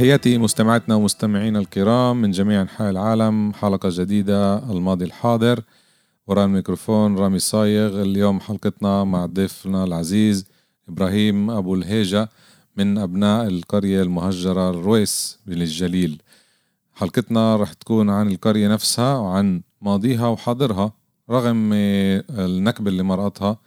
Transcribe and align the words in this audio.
تحياتي 0.00 0.38
مستمعتنا 0.38 0.94
ومستمعينا 0.94 1.58
الكرام 1.58 2.20
من 2.20 2.30
جميع 2.30 2.62
أنحاء 2.62 2.90
العالم. 2.90 3.52
حلقة 3.52 3.88
جديدة 3.92 4.58
الماضي 4.72 5.04
الحاضر. 5.04 5.62
وراء 6.26 6.44
الميكروفون 6.44 7.18
رامي 7.18 7.38
صايغ. 7.38 8.02
اليوم 8.02 8.40
حلقتنا 8.40 9.04
مع 9.04 9.26
ضيفنا 9.26 9.84
العزيز 9.84 10.46
إبراهيم 10.88 11.50
أبو 11.50 11.74
الهيجة 11.74 12.28
من 12.76 12.98
أبناء 12.98 13.46
القرية 13.46 14.02
المهجرة 14.02 14.70
الرويس 14.70 15.38
بالجليل 15.46 16.22
حلقتنا 16.94 17.56
رح 17.56 17.72
تكون 17.72 18.10
عن 18.10 18.28
القرية 18.28 18.68
نفسها 18.68 19.16
وعن 19.16 19.62
ماضيها 19.82 20.28
وحاضرها 20.28 20.92
رغم 21.30 21.70
النكبة 21.72 22.90
اللي 22.90 23.02
مرقتها. 23.02 23.58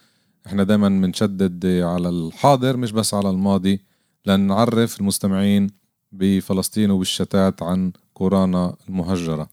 إحنا 0.48 0.64
دايما 0.64 0.90
بنشدد 0.90 1.66
على 1.66 2.10
الحاضر 2.10 2.78
مش 2.78 2.92
بس 2.92 3.14
على 3.14 3.30
الماضي. 3.30 3.82
لنعرف 4.26 5.00
المستمعين 5.00 5.83
بفلسطين 6.14 6.92
وبالشتات 6.92 7.64
عن 7.64 7.92
قرانا 8.16 8.76
المهجرة. 8.90 9.50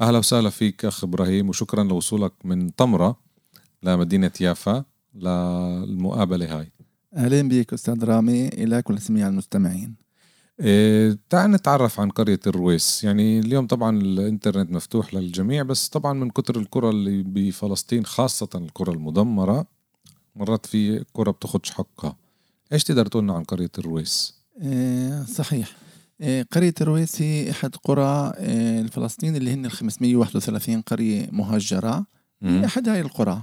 أهلا 0.00 0.18
وسهلا 0.18 0.50
فيك 0.50 0.84
أخ 0.84 1.04
إبراهيم 1.04 1.48
وشكرا 1.48 1.84
لوصولك 1.84 2.32
من 2.44 2.68
طمرة 2.68 3.16
لمدينة 3.82 4.32
يافا 4.40 4.84
للمقابلة 5.14 6.58
هاي. 6.58 6.72
أهلا 7.16 7.48
بك 7.48 7.72
أستاذ 7.72 8.04
رامي 8.04 8.48
إليك 8.48 8.90
ولسميع 8.90 9.28
المستمعين. 9.28 9.94
إيه 10.60 11.18
تعال 11.30 11.50
نتعرف 11.50 12.00
عن 12.00 12.10
قرية 12.10 12.40
الرويس. 12.46 13.04
يعني 13.04 13.38
اليوم 13.38 13.66
طبعا 13.66 13.98
الإنترنت 13.98 14.70
مفتوح 14.70 15.14
للجميع 15.14 15.62
بس 15.62 15.88
طبعا 15.88 16.12
من 16.12 16.30
كتر 16.30 16.56
القرى 16.56 16.90
اللي 16.90 17.22
بفلسطين 17.22 18.06
خاصة 18.06 18.48
القرى 18.54 18.92
المدمرة 18.92 19.66
مرات 20.36 20.66
في 20.66 21.04
قرى 21.14 21.32
بتاخدش 21.32 21.70
حقها. 21.70 22.16
إيش 22.72 22.84
تقدر 22.84 23.06
تقولنا 23.06 23.34
عن 23.34 23.44
قرية 23.44 23.70
الرويس؟ 23.78 24.35
إيه، 24.62 25.24
صحيح. 25.24 25.76
إيه، 26.20 26.42
قرية 26.52 26.74
الرويس 26.80 27.22
هي 27.22 27.50
أحد 27.50 27.76
قرى 27.76 28.32
إيه، 28.38 28.80
الفلسطين 28.80 29.36
اللي 29.36 29.52
هن 29.52 29.66
ال 29.66 29.70
531 29.70 30.80
قرية 30.80 31.28
مهجرة. 31.32 32.06
هي 32.42 32.64
أحد 32.64 32.88
هاي 32.88 33.00
القرى. 33.00 33.42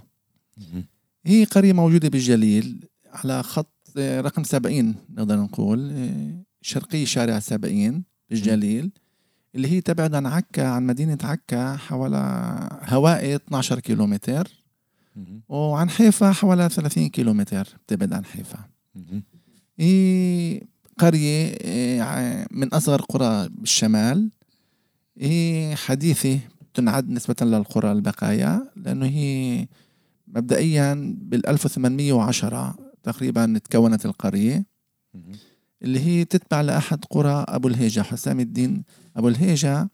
هي 1.26 1.44
قرية 1.44 1.74
موجودة 1.74 2.10
بالجليل 2.10 2.86
على 3.12 3.44
خط 3.44 3.74
رقم 3.98 4.44
70 4.44 4.96
نقدر 5.10 5.38
نقول 5.40 5.94
شرقي 6.62 7.06
شارع 7.06 7.40
70 7.40 8.04
بالجليل 8.30 8.92
اللي 9.56 9.68
هي 9.72 9.82
تبعد 9.82 10.16
عن 10.16 10.26
عكا 10.26 10.68
عن 10.68 10.88
مدينة 10.88 11.18
عكا 11.24 11.76
حوالي 11.76 12.70
هوائي 12.84 13.36
12 13.36 13.80
كيلومتر. 13.80 14.48
وعن 15.50 15.90
حيفا 15.90 16.32
حوالي 16.32 16.70
30 16.70 17.10
كيلومتر 17.10 17.68
بتبعد 17.88 18.14
عن 18.14 18.26
حيفا. 18.26 18.60
هي 19.80 20.62
قرية 20.98 21.56
آه، 21.62 22.48
من 22.52 22.68
أصغر 22.74 23.02
قرى 23.02 23.50
بالشمال. 23.50 24.30
هي 25.18 25.76
حديثة 25.76 26.40
تنعد 26.74 27.10
نسبة 27.10 27.36
للقرى 27.42 27.92
البقايا 27.92 28.72
لأنه 28.76 29.06
هي 29.06 29.68
مبدئيا 30.28 31.16
بال 31.22 31.48
1810 31.48 32.76
تقريبا 33.04 33.60
تكونت 33.64 34.06
القرية. 34.06 34.66
اللي 35.84 36.00
هي 36.00 36.26
تتبع 36.26 36.62
لأحد 36.62 37.06
قرى 37.10 37.46
أبو 37.48 37.68
الهيجة 37.68 38.02
حسام 38.02 38.40
الدين 38.40 38.84
أبو 39.16 39.28
الهيجة 39.28 39.90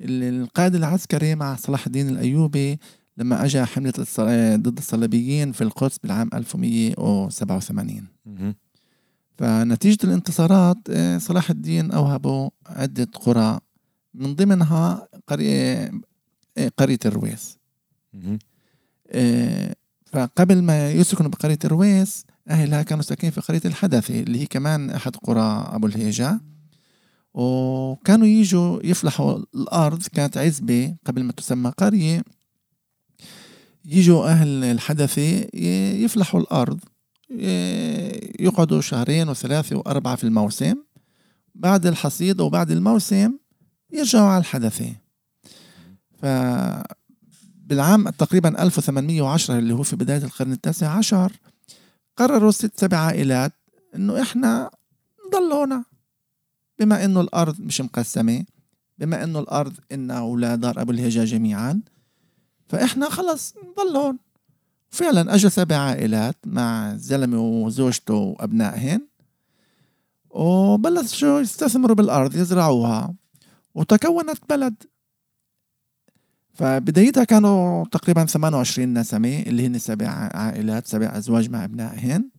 القائد 0.00 0.74
العسكري 0.74 1.34
مع 1.34 1.56
صلاح 1.56 1.86
الدين 1.86 2.08
الأيوبي 2.08 2.78
لما 3.16 3.44
أجا 3.44 3.64
حملة 3.64 3.92
ضد 4.56 4.78
الصليبيين 4.78 5.52
في 5.52 5.64
القدس 5.64 5.98
بالعام 5.98 6.30
1187 6.34 8.06
فنتيجة 9.38 9.98
الانتصارات 10.04 10.78
آه، 10.90 11.18
صلاح 11.18 11.50
الدين 11.50 11.90
أوهبوا 11.90 12.50
عدة 12.66 13.08
قرى 13.14 13.60
من 14.14 14.34
ضمنها 14.34 15.08
قرية 15.26 15.90
آه، 16.58 16.72
قرية 16.76 16.98
الرويس. 17.06 17.58
آه، 19.10 19.74
فقبل 20.06 20.62
ما 20.62 20.90
يسكنوا 20.90 21.30
بقرية 21.30 21.58
الرويس 21.64 22.24
أهلها 22.48 22.82
كانوا 22.82 23.02
ساكنين 23.02 23.32
في 23.32 23.40
قرية 23.40 23.60
الحدثي 23.64 24.20
اللي 24.20 24.40
هي 24.40 24.46
كمان 24.46 24.90
أحد 24.90 25.16
قرى 25.16 25.68
أبو 25.72 25.86
الهيجة 25.86 26.40
وكانوا 27.34 28.26
يجوا 28.26 28.80
يفلحوا 28.86 29.38
الأرض 29.54 30.02
كانت 30.02 30.38
عزبة 30.38 30.96
قبل 31.06 31.24
ما 31.24 31.32
تسمى 31.32 31.70
قرية. 31.70 32.24
يجوا 33.84 34.26
أهل 34.26 34.64
الحدثي 34.64 35.48
يفلحوا 36.04 36.40
الأرض. 36.40 36.80
يقعدوا 38.40 38.80
شهرين 38.80 39.28
وثلاثة 39.28 39.76
وأربعة 39.76 40.16
في 40.16 40.24
الموسم. 40.24 40.74
بعد 41.54 41.86
الحصيد 41.86 42.40
وبعد 42.40 42.70
الموسم 42.70 43.32
يرجعوا 43.92 44.28
على 44.28 44.40
الحدثة 44.40 44.92
ف 46.22 46.26
بالعام 47.66 48.08
تقريبا 48.08 48.62
1810 48.62 49.58
اللي 49.58 49.74
هو 49.74 49.82
في 49.82 49.96
بداية 49.96 50.24
القرن 50.24 50.52
التاسع 50.52 50.88
عشر 50.88 51.32
قرروا 52.16 52.50
ست 52.50 52.72
سبع 52.80 52.96
عائلات 52.98 53.52
إنه 53.94 54.22
إحنا 54.22 54.70
نضل 55.26 55.52
هنا 55.52 55.84
بما 56.78 57.04
إنه 57.04 57.20
الأرض 57.20 57.60
مش 57.60 57.80
مقسمة 57.80 58.44
بما 58.98 59.24
إنه 59.24 59.38
الأرض 59.38 59.72
إن 59.92 60.10
أولاد 60.10 60.60
دار 60.60 60.80
أبو 60.80 60.92
الهجا 60.92 61.24
جميعا 61.24 61.80
فإحنا 62.68 63.08
خلص 63.10 63.54
نضل 63.56 63.96
هون 63.96 64.18
فعلا 64.94 65.34
اجى 65.34 65.50
سبع 65.50 65.76
عائلات 65.76 66.36
مع 66.46 66.96
زلمة 66.96 67.40
وزوجته 67.40 68.14
وأبنائهن 68.14 69.00
وبلشوا 70.30 71.40
يستثمروا 71.40 71.96
بالأرض 71.96 72.36
يزرعوها 72.36 73.14
وتكونت 73.74 74.38
بلد. 74.50 74.74
فبدايتها 76.52 77.24
كانوا 77.24 77.84
تقريبا 77.84 78.24
28 78.24 78.98
نسمة 78.98 79.42
اللي 79.42 79.66
هن 79.66 79.78
سبع 79.78 80.08
عائلات 80.08 80.86
سبع 80.86 81.18
أزواج 81.18 81.50
مع 81.50 81.64
أبنائهن. 81.64 82.30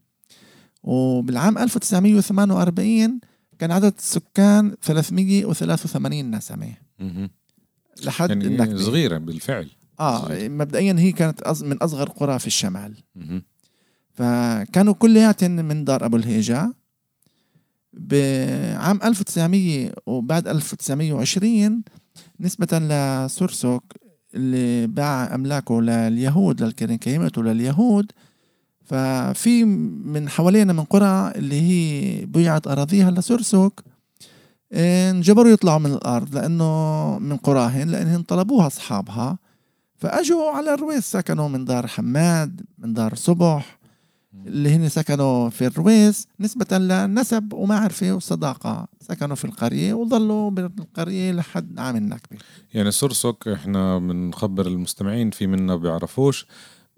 وبالعام 0.83 1.57
1948 1.57 3.19
كان 3.59 3.71
عدد 3.71 3.93
السكان 3.97 4.75
383 4.81 6.31
نسمة. 6.31 6.73
لحد 8.03 8.29
يعني 8.29 8.77
صغيرة 8.77 9.17
بالفعل. 9.17 9.69
آه 9.99 10.47
مبدئيا 10.47 10.95
هي 10.97 11.11
كانت 11.11 11.63
من 11.63 11.77
أصغر 11.77 12.09
قرى 12.09 12.39
في 12.39 12.47
الشمال. 12.47 12.93
فكانوا 14.13 14.93
كلياتهم 14.93 15.51
من 15.51 15.83
دار 15.83 16.05
أبو 16.05 16.17
الهيجة 16.17 16.73
بعام 17.93 18.99
1900 19.03 19.91
وبعد 20.05 20.47
1920 20.47 21.83
نسبة 22.39 22.67
لسورسوك 22.79 23.83
اللي 24.35 24.87
باع 24.87 25.35
أملاكه 25.35 25.81
لليهود 25.81 26.61
للكرنكيمات 26.63 27.37
ولليهود 27.37 28.11
ففي 28.85 29.63
من 30.05 30.29
حوالينا 30.29 30.73
من 30.73 30.83
قرى 30.83 31.31
اللي 31.35 31.61
هي 31.61 32.25
بيعت 32.25 32.67
أراضيها 32.67 33.11
لسورسوك 33.11 33.83
انجبروا 34.73 35.51
يطلعوا 35.51 35.79
من 35.79 35.93
الأرض 35.93 36.35
لأنه 36.35 37.19
من 37.19 37.37
قراهن 37.37 37.87
لأنهم 37.87 38.23
طلبوها 38.23 38.67
أصحابها. 38.67 39.37
فأجوا 39.97 40.51
على 40.51 40.73
الرويس 40.73 41.11
سكنوا 41.11 41.47
من 41.47 41.65
دار 41.65 41.87
حماد 41.87 42.61
من 42.77 42.93
دار 42.93 43.15
صبح 43.15 43.79
اللي 44.47 44.69
هن 44.75 44.89
سكنوا 44.89 45.49
في 45.49 45.67
الرويس 45.67 46.27
نسبة 46.39 46.77
للنسب 46.77 47.53
ومعرفة 47.53 48.11
وصداقة. 48.11 48.87
سكنوا 49.01 49.35
في 49.35 49.45
القرية 49.45 49.93
وظلوا 49.93 50.49
بالقرية 50.49 51.31
لحد 51.31 51.79
عام 51.79 51.95
النكبة 51.95 52.37
يعني 52.73 52.91
سرسك 52.91 53.47
إحنا 53.47 53.97
بنخبر 53.97 54.67
المستمعين 54.67 55.29
في 55.31 55.47
منا 55.47 55.75
بيعرفوش 55.75 56.47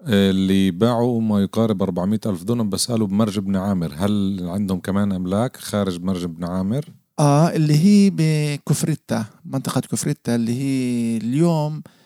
اللي 0.02 0.70
باعوا 0.70 1.20
ما 1.20 1.42
يقارب 1.42 1.82
400 1.82 2.20
ألف 2.26 2.42
دونم 2.44 2.68
بس 2.70 2.90
قالوا 2.90 3.06
بمرج 3.06 3.38
بن 3.38 3.56
عامر. 3.56 3.92
هل 3.96 4.40
عندهم 4.48 4.80
كمان 4.80 5.12
أملاك 5.12 5.56
خارج 5.56 6.02
مرج 6.02 6.24
بن 6.24 6.44
عامر؟ 6.44 6.84
آه 7.18 7.48
اللي 7.48 7.74
هي 7.74 8.10
بكفريتا 8.14 9.24
منطقة 9.44 9.80
كفريتا 9.80 10.34
اللي 10.34 10.52
هي 10.54 11.16
اليوم 11.16 11.74
إيه، 11.74 11.97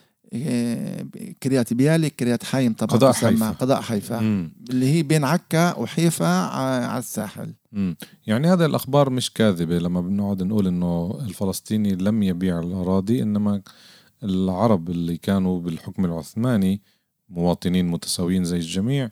كريات 1.42 1.74
بيالك 1.74 2.14
كريات 2.16 2.44
حايم 2.44 2.72
طبعا 2.72 2.92
قضاء 2.92 3.12
حيفا. 3.12 3.50
قضاء 3.50 3.80
حيفا 3.80 4.20
مم. 4.20 4.52
اللي 4.70 4.86
هي 4.86 5.02
بين 5.02 5.24
عكا 5.24 5.78
وحيفا 5.78 6.26
على 6.46 6.98
الساحل 6.98 7.54
مم. 7.72 7.96
يعني 8.26 8.48
هذا 8.52 8.66
الأخبار 8.66 9.10
مش 9.10 9.32
كاذبة 9.32 9.78
لما 9.78 10.00
بنقعد 10.00 10.42
نقول 10.42 10.66
إنه 10.66 11.18
الفلسطيني 11.20 11.94
لم 11.94 12.22
يبيع 12.22 12.60
الأراضي 12.60 13.22
إنما 13.22 13.62
العرب 14.22 14.90
اللي 14.90 15.16
كانوا 15.16 15.60
بالحكم 15.60 16.04
العثماني 16.04 16.82
مواطنين 17.28 17.88
متساويين 17.88 18.44
زي 18.44 18.56
الجميع 18.56 19.10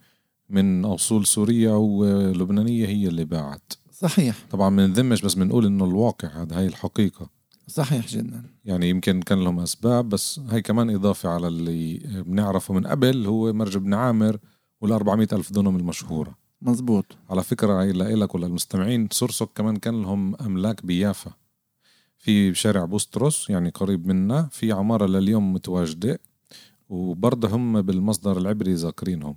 من 0.48 0.84
أصول 0.84 1.26
سورية 1.26 1.76
ولبنانية 1.76 2.86
هي 2.86 3.08
اللي 3.08 3.24
باعت 3.24 3.72
صحيح 3.92 4.36
طبعا 4.50 4.70
ما 4.70 4.86
نذمش 4.86 5.22
بس 5.22 5.34
بنقول 5.34 5.66
إنه 5.66 5.84
الواقع 5.84 6.42
هذا 6.42 6.58
هاي 6.58 6.66
الحقيقة 6.66 7.30
صحيح 7.70 8.06
جدا. 8.06 8.42
يعني 8.64 8.88
يمكن 8.88 9.22
كان 9.22 9.44
لهم 9.44 9.60
أسباب 9.60 10.08
بس 10.08 10.38
هاي 10.38 10.62
كمان 10.62 10.90
إضافة 10.90 11.28
على 11.28 11.48
اللي 11.48 11.98
بنعرفه 12.26 12.74
من 12.74 12.86
قبل 12.86 13.26
هو 13.26 13.52
مرج 13.52 13.76
بن 13.76 13.94
عامر 13.94 14.38
وال 14.80 14.92
400 14.92 15.28
ألف 15.32 15.52
دونم 15.52 15.76
المشهورة. 15.76 16.34
مزبوط 16.62 17.04
على 17.30 17.42
فكرة 17.42 17.80
هاي 17.80 17.92
لإلك 17.92 18.34
وللمستمعين 18.34 19.08
سورسوك 19.12 19.50
كمان 19.54 19.76
كان 19.76 20.02
لهم 20.02 20.34
أملاك 20.34 20.86
بيافا. 20.86 21.32
في 22.18 22.54
شارع 22.54 22.84
بوستروس 22.84 23.50
يعني 23.50 23.70
قريب 23.70 24.06
منا 24.06 24.48
في 24.52 24.72
عمارة 24.72 25.06
لليوم 25.06 25.52
متواجدة 25.52 26.20
وبرضه 26.88 27.48
هم 27.48 27.82
بالمصدر 27.82 28.38
العبري 28.38 28.74
ذاكرينهم 28.74 29.36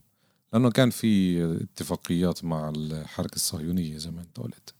لأنه 0.53 0.71
كان 0.71 0.89
في 0.89 1.44
اتفاقيات 1.62 2.45
مع 2.45 2.69
الحركة 2.75 3.36
الصهيونية 3.36 3.97
زي 3.97 4.12
ما 4.12 4.21
أنت 4.21 4.39
قلت. 4.39 4.74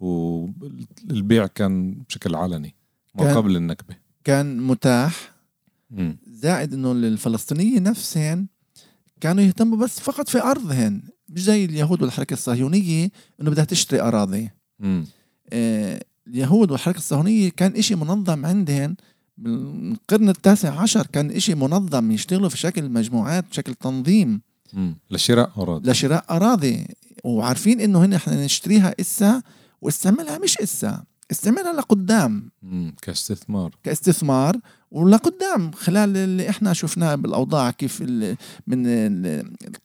والبيع 0.00 1.46
كان 1.46 1.94
بشكل 2.08 2.34
علني. 2.34 2.74
ما 3.18 3.24
كان- 3.24 3.36
قبل 3.36 3.56
النكبة. 3.56 3.96
كان 4.24 4.60
متاح. 4.60 5.32
مم. 5.90 6.18
زائد 6.26 6.72
إنه 6.74 6.92
الفلسطينيين 6.92 7.82
نفسهم 7.82 8.48
كانوا 9.20 9.44
يهتموا 9.44 9.78
بس 9.78 10.00
فقط 10.00 10.28
في 10.28 10.42
أرضهن 10.42 11.02
مش 11.28 11.42
زي 11.42 11.64
اليهود 11.64 12.02
والحركة 12.02 12.34
الصهيونية 12.34 13.10
إنه 13.40 13.50
بدها 13.50 13.64
تشتري 13.64 14.00
أراضي. 14.00 14.50
مم. 14.80 15.04
آه، 15.52 16.02
اليهود 16.28 16.70
والحركة 16.70 16.96
الصهيونية 16.98 17.48
كان 17.48 17.72
إشي 17.76 17.94
منظم 17.94 18.46
عندهم 18.46 18.96
بالقرن 19.38 20.28
التاسع 20.28 20.80
عشر 20.80 21.06
كان 21.06 21.30
إشي 21.30 21.54
منظم 21.54 22.10
يشتغلوا 22.10 22.48
في 22.48 22.58
شكل 22.58 22.88
مجموعات 22.88 23.44
بشكل 23.50 23.74
تنظيم. 23.74 24.40
مم. 24.72 24.96
لشراء 25.10 25.50
أراضي. 25.58 25.90
لشراء 25.90 26.24
أراضي. 26.30 26.86
وعارفين 27.24 27.80
إنه 27.80 28.04
هن 28.04 28.12
إحنا 28.12 28.44
نشتريها 28.44 28.94
إسا 29.00 29.42
واستعملها 29.82 30.38
مش 30.38 30.58
إسا. 30.58 31.04
استعملها 31.30 31.72
لقدام. 31.72 32.50
كاستثمار 33.02 33.74
كاستثمار 33.82 34.56
ولقدام 34.90 35.72
خلال 35.72 36.16
اللي 36.16 36.50
إحنا 36.50 36.72
شفناه 36.72 37.14
بالأوضاع 37.14 37.70
كيف 37.70 38.02
من 38.66 38.86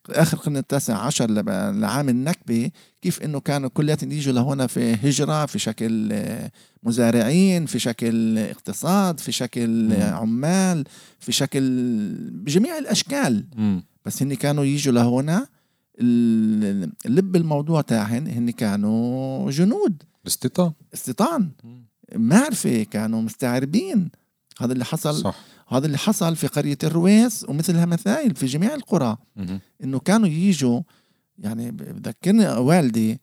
آخر 0.09 0.37
القرن 0.37 0.57
التاسع 0.57 0.97
عشر 0.97 1.31
لعام 1.71 2.09
النكبة 2.09 2.71
كيف 3.01 3.21
إنه 3.21 3.39
كانوا 3.39 3.69
كلياتهم 3.69 4.11
يجوا 4.11 4.33
لهنا 4.33 4.67
في 4.67 4.93
هجرة 4.93 5.45
في 5.45 5.59
شكل 5.59 6.13
مزارعين 6.83 7.65
في 7.65 7.79
شكل 7.79 8.37
اقتصاد 8.37 9.19
في 9.19 9.31
شكل 9.31 9.69
مم. 9.69 10.01
عمال 10.13 10.83
في 11.19 11.31
شكل 11.31 11.61
بجميع 12.31 12.77
الأشكال 12.77 13.45
مم. 13.55 13.83
بس 14.05 14.21
هن 14.23 14.33
كانوا 14.33 14.63
يجوا 14.65 14.93
لهنا 14.93 15.47
لب 17.05 17.35
الموضوع 17.35 17.81
تاعهن 17.81 18.27
هن 18.27 18.49
كانوا 18.51 19.51
جنود 19.51 20.03
الاستيطان 20.23 20.73
استيطان. 20.93 21.51
معرفة 22.15 22.83
كانوا 22.83 23.21
مستعربين 23.21 24.11
هذا 24.59 24.73
اللي 24.73 24.85
حصل 24.85 25.15
صح 25.21 25.35
هذا 25.67 25.85
اللي 25.85 25.97
حصل 25.97 26.35
في 26.35 26.47
قرية 26.47 26.77
الرويس 26.83 27.45
ومثلها 27.49 27.85
مثايل 27.85 28.35
في 28.35 28.45
جميع 28.45 28.73
القرى. 28.73 29.17
إنه 29.83 29.99
كانوا 29.99 30.27
يجوا 30.27 30.81
يعني 31.37 31.71
بذكرني 31.71 32.47
والدي 32.47 33.19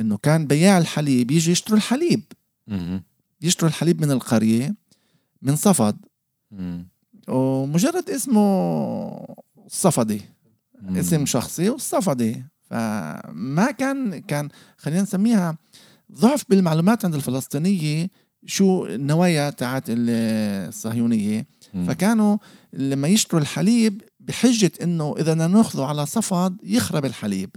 إنه 0.00 0.16
كان 0.16 0.46
بياع 0.46 0.78
الحليب 0.78 1.30
يجي 1.30 1.50
يشتروا 1.50 1.78
الحليب. 1.78 2.22
يشتروا 3.42 3.70
الحليب 3.70 4.00
من 4.00 4.10
القرية 4.10 4.74
من 5.42 5.56
صفد. 5.56 5.96
ومجرد 7.28 8.10
اسمه 8.10 9.36
صفدي. 9.68 10.22
اسم 10.90 11.26
شخصي 11.26 11.70
والصفدي 11.70 12.44
فما 12.62 13.70
كان 13.78 14.18
كان 14.18 14.48
خلينا 14.76 15.02
نسميها 15.02 15.58
ضعف 16.14 16.44
بالمعلومات 16.48 17.04
عند 17.04 17.14
الفلسطينية 17.14 18.10
شو 18.46 18.86
النوايا 18.86 19.50
تاعت 19.50 19.84
الصهيونية 19.88 21.46
مم. 21.74 21.86
فكانوا 21.86 22.38
لما 22.72 23.08
يشتروا 23.08 23.42
الحليب 23.42 24.02
بحجة 24.20 24.72
إنه 24.82 25.14
إذا 25.18 25.34
نأخذه 25.34 25.84
على 25.84 26.06
صفد 26.06 26.56
يخرب 26.62 27.04
الحليب 27.04 27.50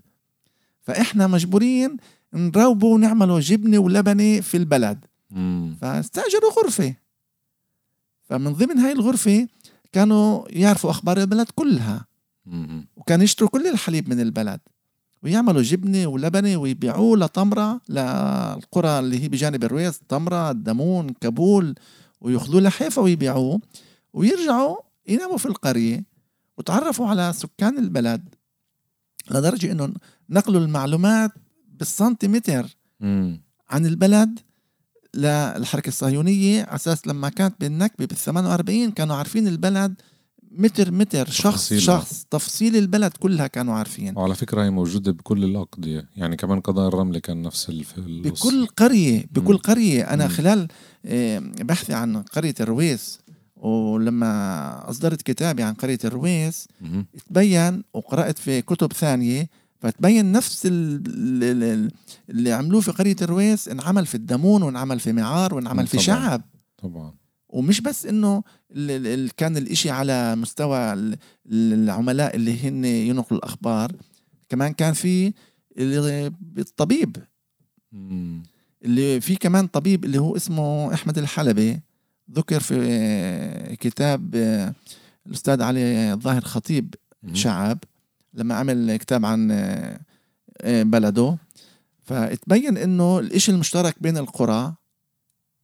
فإحنا 0.82 1.28
مجبورين 1.28 1.98
نروبه 2.34 2.88
ونعمله 2.88 3.40
جبنة 3.40 3.78
ولبنة 3.78 4.42
في 4.42 4.58
البلد 4.58 5.06
مم. 5.32 5.78
فاستأجروا 5.82 6.52
غرفة 6.64 6.96
فمن 8.24 8.54
ضمن 8.54 8.78
هاي 8.78 8.92
الغرفة 8.92 9.48
كانوا 9.92 10.44
يعرفوا 10.50 10.90
أخبار 10.90 11.18
البلد 11.18 11.48
كلها 11.56 12.06
مم. 12.46 12.88
وكانوا 12.96 13.24
يشتروا 13.24 13.50
كل 13.50 13.68
الحليب 13.68 14.10
من 14.10 14.20
البلد 14.20 14.60
ويعملوا 15.24 15.62
جبنة 15.62 16.08
ولبنة 16.08 16.58
ويبيعوه 16.58 17.18
لطمرة 17.18 17.82
للقرى 17.90 19.00
اللي 19.00 19.24
هي 19.24 19.30
بجانب 19.30 19.64
الرويس 19.64 20.02
طمرة 20.10 20.52
الدمون 20.52 21.10
كابول 21.10 21.76
ويأخذوه 22.22 22.62
لحيفا 22.62 23.02
ويبيعوه 23.02 23.62
ويرجعوا 24.14 24.78
يناموا 25.08 25.38
في 25.38 25.46
القرية 25.46 26.04
وتعرفوا 26.58 27.08
على 27.08 27.34
سكان 27.34 27.78
البلد 27.78 28.30
لدرجة 29.32 29.72
انه 29.72 29.94
نقلوا 30.30 30.62
المعلومات 30.62 31.32
بالسنتيمتر. 31.68 32.76
عن 33.70 33.86
البلد 33.86 34.40
للحركة 35.14 35.88
الصهيونية 35.88 36.64
على 36.64 36.76
أساس 36.76 37.08
لما 37.08 37.30
كانت 37.30 37.56
بالنكبة 37.60 38.06
بال 38.06 38.18
48 38.18 38.92
كانوا 38.92 39.16
عارفين 39.16 39.48
البلد 39.48 40.02
متر 40.58 40.92
متر 40.92 41.30
شخص 41.30 41.44
تفاصيلها. 41.70 41.82
شخص 41.86 42.26
تفصيل 42.30 42.76
البلد 42.76 43.12
كلها 43.20 43.48
كانوا 43.48 43.74
عارفين 43.74 44.18
وعلى 44.18 44.36
فكرة 44.36 44.64
هي 44.64 44.70
موجودة 44.70 45.12
بكل 45.12 45.44
الأقضية 45.44 46.10
يعني 46.16 46.36
كمان 46.36 46.60
قضاء 46.60 46.88
الرملة 46.88 47.20
كان 47.20 47.42
نفس 47.42 47.70
الف... 47.70 47.98
الوصف. 47.98 48.48
بكل 48.48 48.66
قرية 48.68 49.26
بكل 49.32 49.54
مم. 49.54 49.60
قرية 49.60 50.04
أنا 50.14 50.24
مم. 50.24 50.30
خلال 50.32 50.68
آه، 51.06 51.40
بحثي 51.40 51.94
عن 51.94 52.18
قرية 52.18 52.56
الرويس 52.60 53.20
ولما 53.58 54.90
أصدرت 54.90 55.22
كتابي 55.22 55.64
عن 55.64 55.74
قرية 55.74 56.00
الرويس. 56.06 56.68
تبين 57.30 57.84
وقرأت 57.94 58.40
في 58.40 58.62
كتب 58.62 58.94
ثانية 58.94 59.50
فتبين 59.80 60.32
نفس 60.32 60.66
ال- 60.66 61.04
ال- 61.08 61.64
ال- 61.64 61.92
اللي 62.30 62.52
عملوه 62.52 62.82
في 62.82 62.92
قرية 62.92 63.16
الرويس 63.22 63.68
انعمل 63.68 64.06
في 64.06 64.16
الدمون 64.16 64.64
وانعمل 64.64 65.00
في 65.00 65.14
معار 65.14 65.54
وانعمل 65.56 65.88
في 65.88 65.98
طبعاً. 65.98 66.06
شعب 66.06 66.42
طبعا 66.78 67.14
ومش 67.54 67.82
بس 67.82 68.06
إنه 68.06 68.44
كان 69.38 69.58
الإشي 69.58 69.90
على 69.90 70.36
مستوى 70.36 70.94
ال- 70.94 71.18
العملاء 71.46 72.36
اللي 72.36 72.68
هن 72.68 72.86
ينقلوا 72.86 73.40
الأخبار 73.40 73.92
كمان 74.50 74.74
كان 74.74 74.94
في 74.94 75.34
ال- 75.78 76.34
الطبيب. 76.58 77.18
اللي 78.86 79.22
في 79.22 79.36
كمان 79.36 79.68
طبيب 79.68 80.06
اللي 80.06 80.18
هو 80.18 80.36
اسمه 80.36 80.94
أحمد 80.94 81.18
الحلبي 81.18 81.80
ذكر 82.32 82.60
في 82.60 83.76
كتاب 83.80 84.36
الأستاذ 85.28 85.62
علي 85.62 86.14
الظاهر 86.14 86.42
خطيب. 86.42 86.96
شعب 87.34 87.78
لما 88.34 88.56
عمل 88.56 88.96
كتاب 88.96 89.26
عن 89.26 89.52
آه، 90.62 90.84
بلده 90.84 91.38
فتبين 92.04 92.78
إنه 92.78 93.20
الإشي 93.20 93.52
المشترك 93.52 93.96
بين 94.02 94.18
القرى 94.18 94.74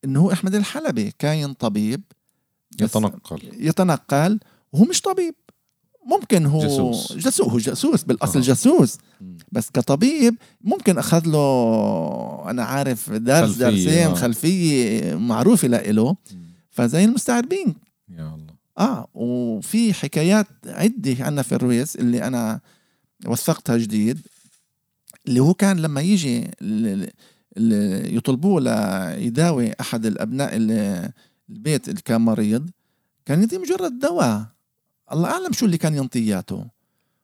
إنه 0.06 0.20
هو 0.20 0.32
أحمد 0.32 0.56
الحلبي 0.56 1.13
كاين 1.20 1.53
طبيب 1.53 2.01
يتنقل 2.82 3.41
يتنقل 3.53 4.39
وهو 4.74 4.84
مش 4.84 5.01
طبيب 5.01 5.36
ممكن 6.06 6.46
هو 6.46 6.62
جاسوس. 6.62 7.13
جاسوس 7.13 7.48
هو 7.50 7.58
جاسوس 7.58 8.03
بالأصل 8.03 8.39
آه. 8.39 8.44
جاسوس. 8.44 8.98
بس 9.51 9.70
كطبيب 9.70 10.36
ممكن 10.62 10.98
أخذ 10.98 11.25
له 11.25 12.50
أنا 12.50 12.63
عارف 12.63 13.10
درس 13.10 13.50
خلفية، 13.50 13.65
درسين 13.65 14.08
آه. 14.08 14.13
خلفية 14.13 15.15
معروفة 15.15 15.68
لإله. 15.68 16.15
فزي 16.72 17.06
المستعربين 17.06 17.75
يا 18.10 18.36
الله 18.36 18.53
آه 18.77 19.08
وفي 19.13 19.94
حكايات 19.94 20.48
عدة 20.65 21.15
عنا 21.25 21.41
في 21.41 21.56
الرويس 21.56 21.96
اللي 21.96 22.24
أنا 22.27 22.60
وثقتها 23.25 23.77
جديد 23.77 24.20
اللي 25.27 25.39
هو 25.39 25.53
كان 25.53 25.79
لما 25.79 26.01
يجي 26.01 26.48
يطلبوه 27.58 28.62
ليداوي 28.62 29.72
أحد 29.82 30.06
الأبناء 30.06 30.50
ال- 30.53 31.12
البيت 31.50 31.89
اللي 31.89 32.01
كان 32.01 32.22
مريض. 32.22 32.70
كان 33.25 33.44
يدي 33.44 33.58
مجرد 33.58 34.00
دواء. 34.00 34.46
الله 35.12 35.29
أعلم 35.29 35.53
شو 35.53 35.65
اللي 35.65 35.77
كان 35.77 35.96
ينطياته 35.96 36.65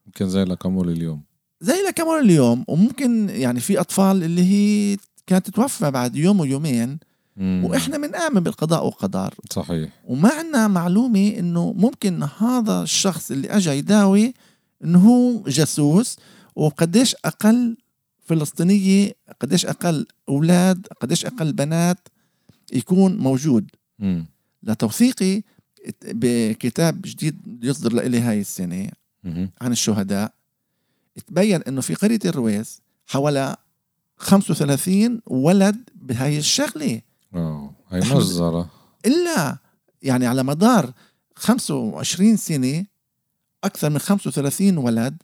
يمكن 0.06 0.28
زي 0.28 0.42
الأكامول 0.42 0.90
اليوم. 0.90 1.22
زي 1.60 1.92
كمان 1.96 2.24
اليوم. 2.24 2.64
وممكن 2.68 3.28
يعني 3.28 3.60
في 3.60 3.80
أطفال 3.80 4.22
اللي 4.24 4.42
هي 4.42 4.96
كانت 5.26 5.46
تتوفى 5.50 5.90
بعد 5.90 6.16
يوم 6.16 6.40
ويومين. 6.40 6.98
مم. 7.36 7.64
وإحنا 7.64 7.98
بنآمن 7.98 8.40
بالقضاء 8.40 8.84
والقدر 8.84 9.34
صحيح. 9.50 9.90
وما 10.04 10.28
عندنا 10.32 10.68
معلومة 10.68 11.28
إنه 11.38 11.72
ممكن 11.72 12.22
هذا 12.38 12.82
الشخص 12.82 13.30
اللي 13.30 13.48
اجى 13.48 13.70
يداوي 13.70 14.34
إنه 14.84 14.98
هو 14.98 15.42
جاسوس. 15.42 16.16
وقديش 16.56 17.14
أقل 17.24 17.76
فلسطينية 18.26 19.12
قديش 19.40 19.66
أقل 19.66 20.06
أولاد 20.28 20.86
قديش 21.00 21.26
أقل 21.26 21.52
بنات 21.52 22.08
يكون 22.72 23.16
موجود 23.16 23.70
مم. 23.98 24.26
لتوثيقي 24.62 25.42
بكتاب 26.04 27.00
جديد 27.02 27.64
يصدر 27.64 27.92
لإلي 27.92 28.20
هاي 28.20 28.40
السنة 28.40 28.88
مم. 29.24 29.50
عن 29.60 29.72
الشهداء 29.72 30.32
تبين 31.26 31.62
إنه 31.62 31.80
في 31.80 31.94
قرية 31.94 32.18
الرويس 32.24 32.80
حوالي 33.06 33.56
35 34.16 35.20
ولد 35.26 35.76
بهاي 35.94 36.38
الشغلة 36.38 37.00
آه 37.34 37.70
هاي 37.88 38.00
مجزرة 38.00 38.70
إلا 39.06 39.56
يعني 40.02 40.26
على 40.26 40.42
مدار 40.42 40.92
25 41.34 42.36
سنة 42.36 42.86
أكثر 43.64 43.90
من 43.90 43.98
35 43.98 44.78
ولد 44.78 45.16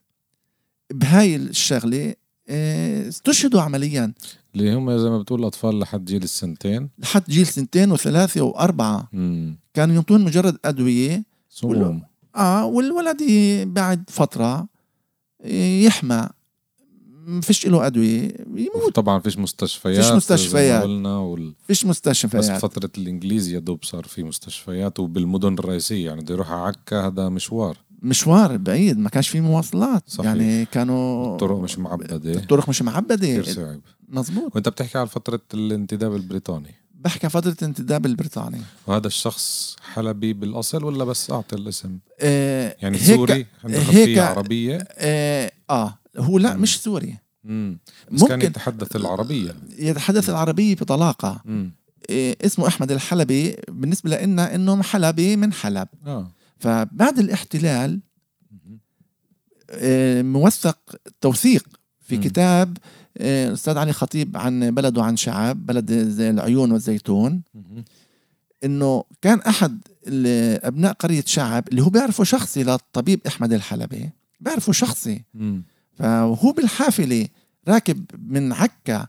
بهاي 0.90 1.36
الشغلة 1.36 2.08
آه، 2.08 2.16
استشهدوا 2.48 3.60
عمليا. 3.60 4.12
اللي 4.54 4.74
هم 4.74 4.98
زي 4.98 5.10
ما 5.10 5.18
بتقول 5.18 5.44
أطفال 5.44 5.78
لحد 5.78 6.04
جيل 6.04 6.22
السنتين. 6.22 6.88
لحد 6.98 7.22
جيل 7.28 7.46
سنتين 7.46 7.92
وثلاثة 7.92 8.42
وأربعة. 8.42 9.08
مم. 9.12 9.56
كانوا 9.74 9.94
ينطون 9.96 10.24
مجرد 10.24 10.58
أدوية. 10.64 11.24
سموم 11.48 12.02
آه 12.36 12.66
والولد 12.66 13.22
بعد 13.66 14.04
فترة 14.10 14.66
ي- 15.44 15.84
يحمى. 15.84 16.28
ما 17.26 17.40
فيش 17.40 17.66
له 17.66 17.86
أدوية 17.86 18.28
يموت. 18.56 18.94
طبعا 18.94 19.18
فيش 19.20 19.38
مستشفيات 19.38 20.04
فيش 20.04 20.12
مستشفيات. 20.12 20.82
قلنا 20.82 21.18
وال... 21.18 21.54
فيش 21.66 21.84
بس 21.84 21.86
مستشفيات 21.90 22.44
فترة 22.62 22.90
الإنجليز 22.98 23.48
يا 23.48 23.58
دوب 23.58 23.84
صار 23.84 24.04
في 24.04 24.22
مستشفيات 24.22 25.00
وبالمدن 25.00 25.54
الرئيسية 25.54 26.06
يعني 26.06 26.20
بده 26.20 26.34
يروح 26.34 26.50
على 26.50 26.60
عكا 26.62 27.06
هذا 27.06 27.28
مشوار. 27.28 27.76
مشوار 28.02 28.56
بعيد 28.56 28.98
ما 28.98 29.08
كانش 29.08 29.28
في 29.28 29.40
مواصلات. 29.40 30.02
صحيح. 30.06 30.26
يعني 30.26 30.64
كانوا 30.64 31.32
الطرق 31.32 31.56
مش 31.58 31.78
معبدة. 31.78 32.16
الطرق 32.34 32.68
مش 32.68 32.82
معبدة. 32.82 33.16
كثير 33.16 33.44
صعب. 33.44 33.80
مزبوط 34.08 34.54
وأنت 34.54 34.68
بتحكي 34.68 34.98
على 34.98 35.08
فترة 35.08 35.40
الانتداب 35.54 36.14
البريطاني. 36.16 36.74
بحكي 36.94 37.28
فترة 37.28 37.56
انتداب 37.62 38.06
البريطاني. 38.06 38.60
وهذا 38.86 39.06
الشخص 39.06 39.76
حلبي 39.94 40.32
بالأصل 40.32 40.84
ولا 40.84 41.04
بس 41.04 41.30
أعطي 41.30 41.56
الاسم؟ 41.56 41.98
آه 42.20 42.76
يعني 42.82 42.96
هيك- 42.98 43.16
سوري 43.16 43.46
عنده 43.64 43.78
هيك- 43.78 43.86
خلفية 43.86 44.22
عربية. 44.22 44.88
آه, 44.92 45.52
آه 45.70 45.98
هو 46.18 46.38
لا 46.38 46.54
مم. 46.54 46.62
مش 46.62 46.80
سوري. 46.82 47.18
مم. 47.44 47.78
بس 48.12 48.24
كان 48.24 48.32
ممكن 48.38 48.46
يتحدث 48.46 48.96
العربية. 48.96 49.54
يتحدث 49.78 50.30
العربية 50.30 50.74
بطلاقة. 50.74 51.40
مم. 51.44 51.72
آه 52.10 52.36
اسمه 52.44 52.66
أحمد 52.68 52.92
الحلبي 52.92 53.56
بالنسبة 53.68 54.10
لنا 54.24 54.54
إنه 54.54 54.82
حلبي 54.82 55.36
من 55.36 55.52
حلب. 55.52 55.88
آه. 56.06 56.30
فبعد 56.62 57.18
الاحتلال. 57.18 58.00
آه، 59.70 60.22
موثق 60.22 60.78
توثيق 61.20 61.66
في. 62.00 62.16
كتاب 62.16 62.76
آه، 63.18 63.48
الأستاذ 63.48 63.78
علي 63.78 63.92
خطيب 63.92 64.36
عن 64.36 64.70
بلد 64.70 64.98
وعن 64.98 65.16
شعب 65.16 65.66
بلد 65.66 65.92
زي 65.92 66.30
العيون 66.30 66.72
والزيتون. 66.72 67.42
إنه 68.64 69.04
كان 69.22 69.38
أحد 69.40 69.80
ال- 70.06 70.64
أبناء 70.64 70.92
قرية 70.92 71.24
شعب 71.26 71.68
اللي 71.68 71.82
هو 71.82 71.88
بيعرفه 71.90 72.24
شخصي 72.24 72.62
للطبيب 72.64 73.20
أحمد 73.26 73.52
الحلبي 73.52 74.10
بيعرفه 74.40 74.72
شخصي. 74.72 75.24
فهو 75.94 76.52
بالحافلة 76.52 77.28
راكب 77.68 78.04
من 78.28 78.52
عكا 78.52 79.06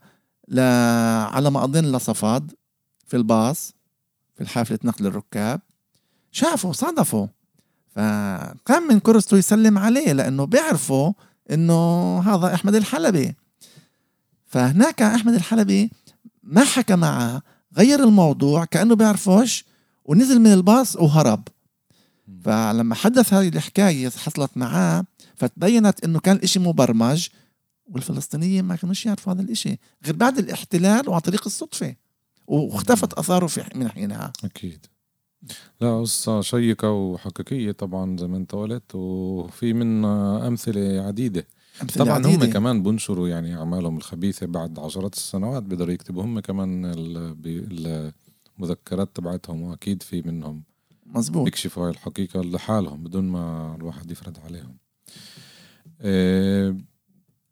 ل... 0.47 0.59
على 1.33 1.51
ما 1.51 1.63
أظن 1.63 1.95
لصفاد 1.95 2.51
في 3.07 3.17
الباص 3.17 3.73
في 4.35 4.45
حافلة 4.49 4.79
نقل 4.83 5.05
الركاب 5.05 5.61
شافه 6.31 6.71
صادفه 6.71 7.29
فقام 7.95 8.87
من 8.89 8.99
كرسته 8.99 9.37
يسلم 9.37 9.77
عليه 9.77 10.11
لأنه 10.11 10.45
بيعرفوا 10.45 11.13
إنه 11.51 12.19
هذا 12.19 12.53
أحمد 12.53 12.75
الحلبي. 12.75 13.35
فهناك 14.45 15.01
أحمد 15.01 15.33
الحلبي 15.33 15.91
ما 16.43 16.63
حكى 16.63 16.95
معه 16.95 17.41
غير 17.77 18.03
الموضوع 18.03 18.65
كأنه 18.65 18.95
بيعرفوش 18.95 19.65
ونزل 20.05 20.39
من 20.39 20.53
الباص 20.53 20.95
وهرب. 20.95 21.47
فلما 22.43 22.95
حدث 22.95 23.33
هذه 23.33 23.47
الحكاية 23.47 24.09
حصلت 24.09 24.51
معاه 24.55 25.05
فتبينت 25.35 26.03
إنه 26.03 26.19
كان 26.19 26.35
الاشي 26.35 26.59
مبرمج 26.59 27.27
والفلسطينيين 27.85 28.63
ما 28.63 28.75
كانوش 28.75 29.05
يعرفوا 29.05 29.33
هذا 29.33 29.41
الإشي 29.41 29.79
غير 30.05 30.15
بعد 30.15 30.37
الاحتلال 30.37 31.09
وعن 31.09 31.19
طريق 31.19 31.41
الصدفة 31.45 31.95
واختفت 32.47 33.13
آثاره 33.13 33.47
في 33.47 33.63
من 33.75 33.89
حينها. 33.89 34.33
أكيد. 34.43 34.85
لا 35.81 35.99
قصة 36.01 36.41
شيقة 36.41 36.91
وحقيقية 36.91 37.71
طبعا 37.71 38.17
زي 38.17 38.27
ما 38.27 38.37
انت 38.37 38.51
قلت 38.55 38.95
وفي 38.95 39.73
من 39.73 40.05
أمثلة 40.05 41.01
عديدة 41.01 41.47
أمثلة 41.81 42.05
طبعا 42.05 42.17
هم 42.17 42.25
عديدة. 42.25 42.45
كمان 42.47 42.83
بنشروا 42.83 43.27
يعني 43.27 43.57
أعمالهم 43.57 43.97
الخبيثة 43.97 44.45
بعد 44.45 44.79
عشرات 44.79 45.13
السنوات 45.13 45.63
بيقدروا 45.63 45.93
يكتبوا 45.93 46.23
هم 46.23 46.39
كمان 46.39 46.91
المذكرات 48.59 49.09
تبعتهم 49.15 49.61
وأكيد 49.61 50.03
في 50.03 50.21
منهم 50.21 50.63
مزبوط 51.05 51.43
بيكشفوا 51.45 51.83
هاي 51.85 51.91
الحقيقة 51.91 52.41
لحالهم 52.41 53.03
بدون 53.03 53.23
ما 53.23 53.75
الواحد 53.75 54.11
يفرض 54.11 54.37
عليهم 54.45 54.77
آه، 56.01 56.77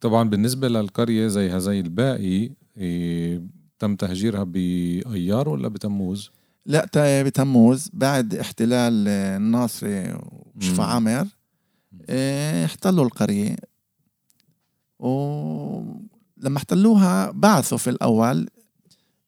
طبعا 0.01 0.29
بالنسبة 0.29 0.67
للقرية 0.67 1.27
زيها 1.27 1.60
زي 1.60 1.79
الباقي 1.79 2.50
آه، 2.77 3.41
تم 3.79 3.95
تهجيرها 3.95 4.43
بأيار 4.43 5.50
ولا 5.50 5.67
بتموز؟ 5.67 6.31
لا 6.65 6.89
بتموز 7.24 7.89
بعد 7.94 8.36
احتلال 8.36 9.06
آه، 9.08 9.38
الناصري 9.38 10.18
وشفا. 10.56 10.84
عامر 10.84 11.27
آه، 12.10 12.65
احتلوا 12.65 13.06
القرية 13.06 13.56
ولما 15.00 16.58
احتلوها 16.58 17.32
بعثوا 17.32 17.77
في 17.77 17.89
الأول 17.89 18.48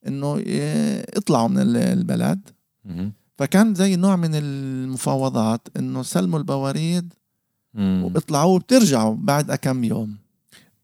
إنه 0.06 0.38
ي- 0.38 0.98
يطلعوا 1.00 1.48
من 1.48 1.58
ال- 1.58 1.76
البلد. 1.76 2.40
فكان 3.38 3.74
زي 3.74 3.96
نوع 3.96 4.16
من 4.16 4.34
المفاوضات 4.34 5.68
إنه 5.76 6.02
سلموا 6.02 6.38
البواريد 6.38 7.12
مم. 7.74 8.02
وبيطلعوا 8.04 8.54
وبترجعوا 8.54 9.14
بعد 9.18 9.52
كم 9.54 9.84
يوم 9.84 10.16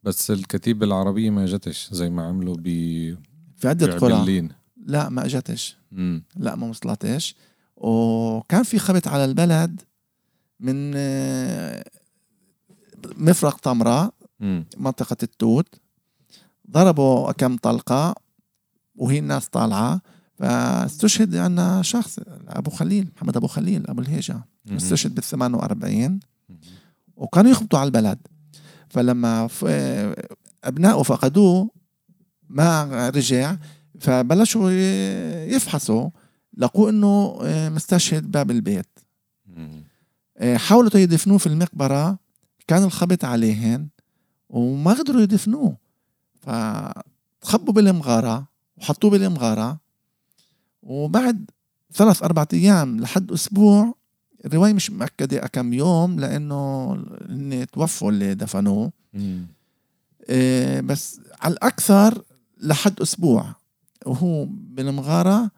بس 0.02 0.30
الكتيبة 0.30 0.86
العربية 0.86 1.30
ما 1.30 1.46
جتش 1.46 1.88
زي 1.92 2.10
ما 2.10 2.22
عملوا 2.26 2.56
ب 2.58 2.64
في 3.56 3.68
عدة 3.68 3.86
قرى 3.98 4.12
لا 4.86 5.08
ما 5.08 5.24
اجتش. 5.24 5.76
لا 6.36 6.56
ما 6.56 6.66
وصلتش 6.66 7.34
وكان 7.76 8.62
في 8.62 8.78
خبط 8.78 9.08
على 9.08 9.24
البلد 9.24 9.80
من 10.60 10.92
آه، 10.96 11.84
مفرق 13.16 13.58
طمرة. 13.58 14.12
منطقة 14.76 15.16
التوت 15.22 15.74
ضربوا 16.70 17.32
كم 17.32 17.56
طلقة 17.56 18.14
وهي 18.94 19.18
الناس 19.18 19.48
طالعة 19.48 20.00
فاستشهد 20.34 21.36
عنا 21.36 21.82
شخص 21.82 22.18
أبو 22.48 22.70
خليل 22.70 23.08
محمد 23.16 23.36
أبو 23.36 23.46
خليل 23.46 23.86
أبو 23.90 24.00
الهيجة. 24.00 24.44
استشهد 24.70 25.14
بال 25.14 25.22
48 25.24 26.20
مهم. 26.48 26.58
وكانوا 27.16 27.50
يخبطوا 27.50 27.78
على 27.78 27.86
البلد 27.86 28.18
فلما 28.88 29.46
ف- 29.46 29.64
أبنائه 30.64 31.02
فقدوه 31.02 31.70
ما 32.48 33.08
رجع 33.10 33.56
فبلشوا 34.00 34.70
يفحصوا 35.50 36.10
لقوا 36.56 36.90
إنه 36.90 37.38
آه، 37.42 37.68
مستشهد 37.68 38.30
باب 38.30 38.50
البيت. 38.50 38.88
آه، 40.38 40.56
حاولوا 40.56 40.96
يدفنوه 40.96 41.38
في 41.38 41.46
المقبرة 41.46 42.18
كان 42.66 42.82
الخبط 42.82 43.24
عليهن 43.24 43.88
وما 44.48 44.92
قدروا 44.92 45.22
يدفنوه. 45.22 45.76
فخبوا 46.40 47.74
بالمغارة 47.74 48.48
وحطوه 48.76 49.10
بالمغارة. 49.10 49.78
وبعد 50.82 51.50
ثلاث 51.92 52.22
أربعة 52.22 52.48
أيام 52.52 53.00
لحد 53.00 53.32
أسبوع 53.32 53.94
الرواية 54.44 54.72
مش 54.72 54.90
مأكدة 54.90 55.38
كم 55.38 55.72
يوم 55.72 56.20
لأنه 56.20 56.92
هن 57.28 57.66
توفوا 57.72 58.10
اللي 58.10 58.34
دفنوه. 58.34 58.92
إيه، 60.28 60.80
بس 60.80 61.20
على 61.40 61.52
الأكثر 61.52 62.22
لحد 62.62 63.00
أسبوع. 63.00 63.54
وهو 64.06 64.46
بالمغارة 64.50 65.50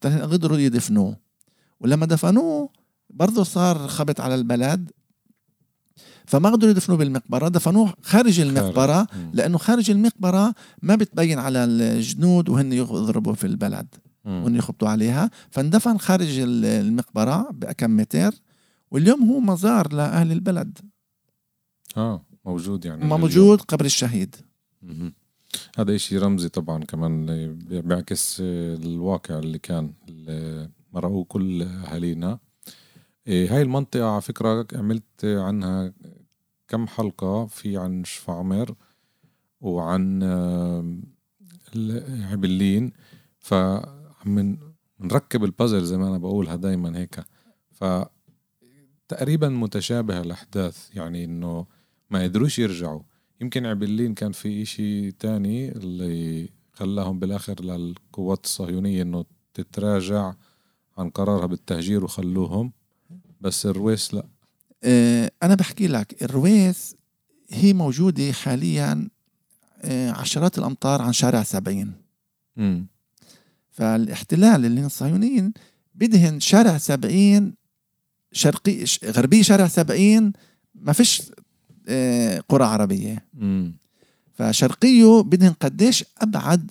تن- 0.00 0.18
قدروا 0.22 0.58
يدفنوه 0.58 1.16
ولما 1.80 2.06
دفنوه 2.06 2.68
برضه 3.10 3.44
صار 3.44 3.88
خبط 3.88 4.20
على 4.20 4.34
البلد 4.34 4.90
فما 6.26 6.50
قدروا 6.50 6.70
يدفنوه 6.70 6.98
بالمقبرة 6.98 7.48
دفنوه 7.48 7.94
خارج 8.02 8.40
المقبرة. 8.40 9.06
لأنه 9.34 9.58
خارج 9.58 9.90
المقبرة 9.90 10.54
ما 10.82 10.94
بتبين 10.94 11.38
على 11.38 11.64
الجنود 11.64 12.48
وهن 12.48 12.72
يضربوا 12.72 13.34
في 13.34 13.46
البلد. 13.46 13.86
وهن 14.24 14.54
يخبطوا 14.56 14.88
عليها 14.88 15.30
فاندفن 15.50 15.98
خارج 15.98 16.38
ال- 16.38 16.64
المقبرة 16.64 17.48
بكم 17.52 17.96
متر 17.96 18.34
واليوم 18.90 19.30
هو 19.30 19.40
مزار 19.40 19.92
لأهل 19.92 20.32
البلد 20.32 20.78
آه 21.96 22.22
موجود 22.44 22.84
يعني. 22.84 23.04
موجود 23.04 23.60
قبر 23.60 23.84
الشهيد. 23.84 24.36
هذا 25.78 25.94
إشي 25.94 26.18
رمزي 26.18 26.48
طبعا 26.48 26.84
كمان 26.84 27.26
بيعكس 27.68 28.36
الواقع 28.40 29.38
اللي 29.38 29.58
كان 29.58 29.92
مرقوه 30.92 31.24
كل 31.24 31.62
أهالينا. 31.62 32.38
إيه، 33.26 33.54
هاي 33.54 33.62
المنطقة 33.62 34.10
على 34.10 34.20
فكرة 34.20 34.66
عملت 34.74 35.24
عنها 35.24 35.92
كم 36.68 36.86
حلقة 36.86 37.46
في 37.46 37.76
عن 37.76 38.04
شفا 38.04 38.32
عمر 38.32 38.74
وعن 39.60 40.22
عبلين 42.30 42.92
فعم 43.38 44.58
نركب 45.00 45.44
البازل 45.44 45.84
زي 45.84 45.96
ما 45.96 46.08
أنا 46.08 46.18
بقولها 46.18 46.56
دايما 46.56 46.98
هيك. 46.98 47.24
ف 47.70 47.84
تقريبا 49.08 49.48
متشابهة 49.48 50.20
الأحداث 50.20 50.96
يعني 50.96 51.24
إنه 51.24 51.66
ما 52.10 52.22
قدروش 52.22 52.58
يرجعوا. 52.58 53.02
يمكن 53.40 53.66
عبلين 53.66 54.14
كان 54.14 54.32
في 54.32 54.62
إشي 54.62 55.12
تاني 55.12 55.72
اللي 55.72 56.48
خلاهم 56.72 57.18
بالآخر 57.18 57.64
للقوات 57.64 58.44
الصهيونية 58.44 59.02
إنه 59.02 59.24
تتراجع 59.54 60.34
عن 60.98 61.10
قرارها 61.10 61.46
بالتهجير 61.46 62.04
وخلوهم. 62.04 62.72
بس 63.40 63.66
الرويس 63.66 64.14
لا. 64.14 64.26
آه، 64.84 65.30
أنا 65.42 65.54
بحكي 65.54 65.86
لك 65.86 66.22
الرويس 66.22 66.96
هي 67.50 67.72
موجودة 67.72 68.32
حاليا 68.32 69.08
آه، 69.82 70.10
عشرات 70.10 70.58
الأمتار 70.58 71.02
عن 71.02 71.12
شارع 71.12 71.42
سبعين. 71.42 71.92
م. 72.56 72.84
فالاحتلال 73.70 74.64
اللي 74.64 74.86
الصهيونيين 74.86 75.52
بدهن 75.94 76.40
شارع 76.40 76.78
سبعين 76.78 77.54
شرقي 78.32 78.84
غربي 79.04 79.42
شارع 79.42 79.68
سبعين 79.68 80.32
ما 80.74 80.92
فيش 80.92 81.22
قرى 82.48 82.64
عربية. 82.64 83.24
م. 83.34 83.70
فشرقيه 84.34 85.22
بدهن 85.22 85.52
قديش 85.52 86.04
أبعد 86.18 86.70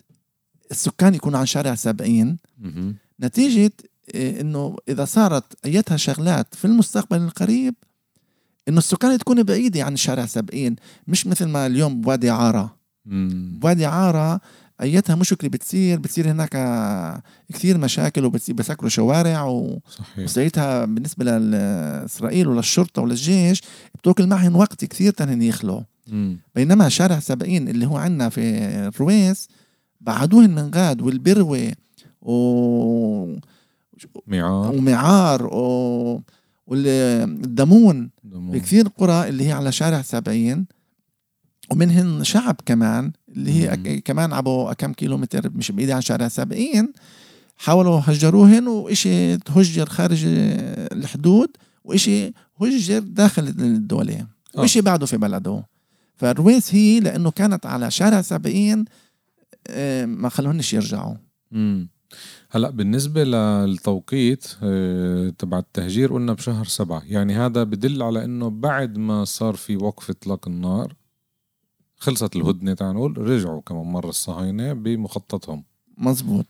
السكان 0.72 1.14
يكونوا 1.14 1.40
عن 1.40 1.46
شارع 1.46 1.76
سبعين. 1.76 2.38
نتيجة 3.22 3.72
إيه، 4.14 4.42
إنه 4.42 4.78
إذا 4.90 5.06
صارت 5.06 5.44
أيتها 5.66 5.98
شغلات 5.98 6.56
في 6.56 6.66
المستقبل 6.66 7.18
القريب 7.18 7.76
إنه 8.68 8.78
السكان 8.78 9.18
تكون 9.18 9.44
بعيدة 9.44 9.84
عن 9.84 9.94
الشارع 9.94 10.26
سبعين. 10.26 10.76
مش 11.08 11.28
مثل 11.28 11.46
ما 11.46 11.66
اليوم 11.66 12.02
بوادي 12.02 12.30
عارة. 12.30 12.76
بوادي 13.06 13.86
عارة 13.86 14.42
أيتها 14.82 15.16
مشكلة 15.16 15.50
بتصير 15.50 16.00
بتصير 16.00 16.32
هناك 16.32 16.52
كثير 17.54 17.78
مشاكل 17.78 18.26
وبتصير 18.26 18.56
بسكروا 18.56 18.90
شوارع 18.90 19.44
وساعتها 20.18 20.86
بالنسبة 20.86 21.38
لإسرائيل 21.38 22.48
وللشرطه 22.48 23.02
وللجيش 23.02 23.62
بتاكل 23.96 24.28
معهم 24.28 24.56
وقت 24.56 24.86
كثير 24.86 25.12
تنهن 25.14 25.42
يخلوا 25.42 25.82
بينما 26.56 26.90
شارع 26.90 27.20
سبعين 27.20 27.68
اللي 27.68 27.86
هو 27.88 27.98
عندنا 27.98 28.30
في 28.30 28.42
الرويس 28.88 29.48
بعدوهن 30.02 30.50
من 30.50 30.72
غاد 30.76 31.02
والبروة 31.02 31.72
و 32.22 33.36
معار 34.28 34.76
ومعار 34.76 35.46
و... 35.46 36.22
والدمون. 36.68 38.10
كثير 38.60 38.88
قرى 38.88 39.30
اللي 39.30 39.48
هي 39.48 39.52
على 39.52 39.72
شارع 39.72 40.02
سبعين 40.02 40.66
ومنهن 41.72 42.24
شعب 42.24 42.56
كمان. 42.66 43.12
اللي 43.36 43.52
هي 43.52 43.74
أك... 43.74 44.04
كمان 44.04 44.34
عبو 44.34 44.74
كم 44.78 44.94
كيلومتر 44.94 45.50
مش 45.56 45.72
بعيد 45.72 45.90
عن 45.90 46.02
شارع 46.02 46.28
سبعين 46.28 46.94
حاولوا 47.58 48.02
هجروهن 48.04 48.68
وإشي 48.68 49.38
تهجر 49.38 49.86
خارج 49.86 50.22
الحدود 50.26 51.50
وإشي 51.84 52.34
هجر 52.62 53.00
داخل 53.00 53.48
الدولة. 53.48 54.28
آه. 54.58 54.60
وإشي 54.60 54.82
بعده 54.82 55.06
في 55.06 55.18
بلده. 55.18 55.64
فالرويس 56.16 56.76
هي 56.76 57.00
لأنه 57.00 57.32
كانت 57.32 57.66
على 57.66 57.92
شارع 57.92 58.22
سبعين 58.22 58.86
آه، 59.68 60.06
ما 60.06 60.30
خلوهنش 60.30 60.74
يرجعوا. 60.74 61.16
مم. 61.52 61.90
هلا 62.50 62.70
بالنسبة 62.70 63.24
للتوقيت 63.24 64.48
آه، 64.64 65.30
تبع 65.30 65.60
التهجير 65.60 66.14
قلنا 66.14 66.34
بشهر 66.34 66.66
سبعة. 66.66 67.04
يعني 67.06 67.36
هذا 67.36 67.64
بدل 67.64 68.04
على 68.04 68.26
إنه 68.26 68.50
بعد 68.50 68.98
ما 68.98 69.26
صار 69.26 69.56
في 69.56 69.78
وقف 69.78 70.10
اطلاق 70.10 70.48
النار 70.48 70.94
خلصت 72.06 72.36
الهدنة 72.36 72.74
تعال 72.74 72.96
نقول 72.96 73.18
رجعوا 73.18 73.62
كمان 73.62 73.86
مرة 73.86 74.10
الصهاينة 74.10 74.74
بمخططهم. 74.74 75.64
مزبوط 75.98 76.46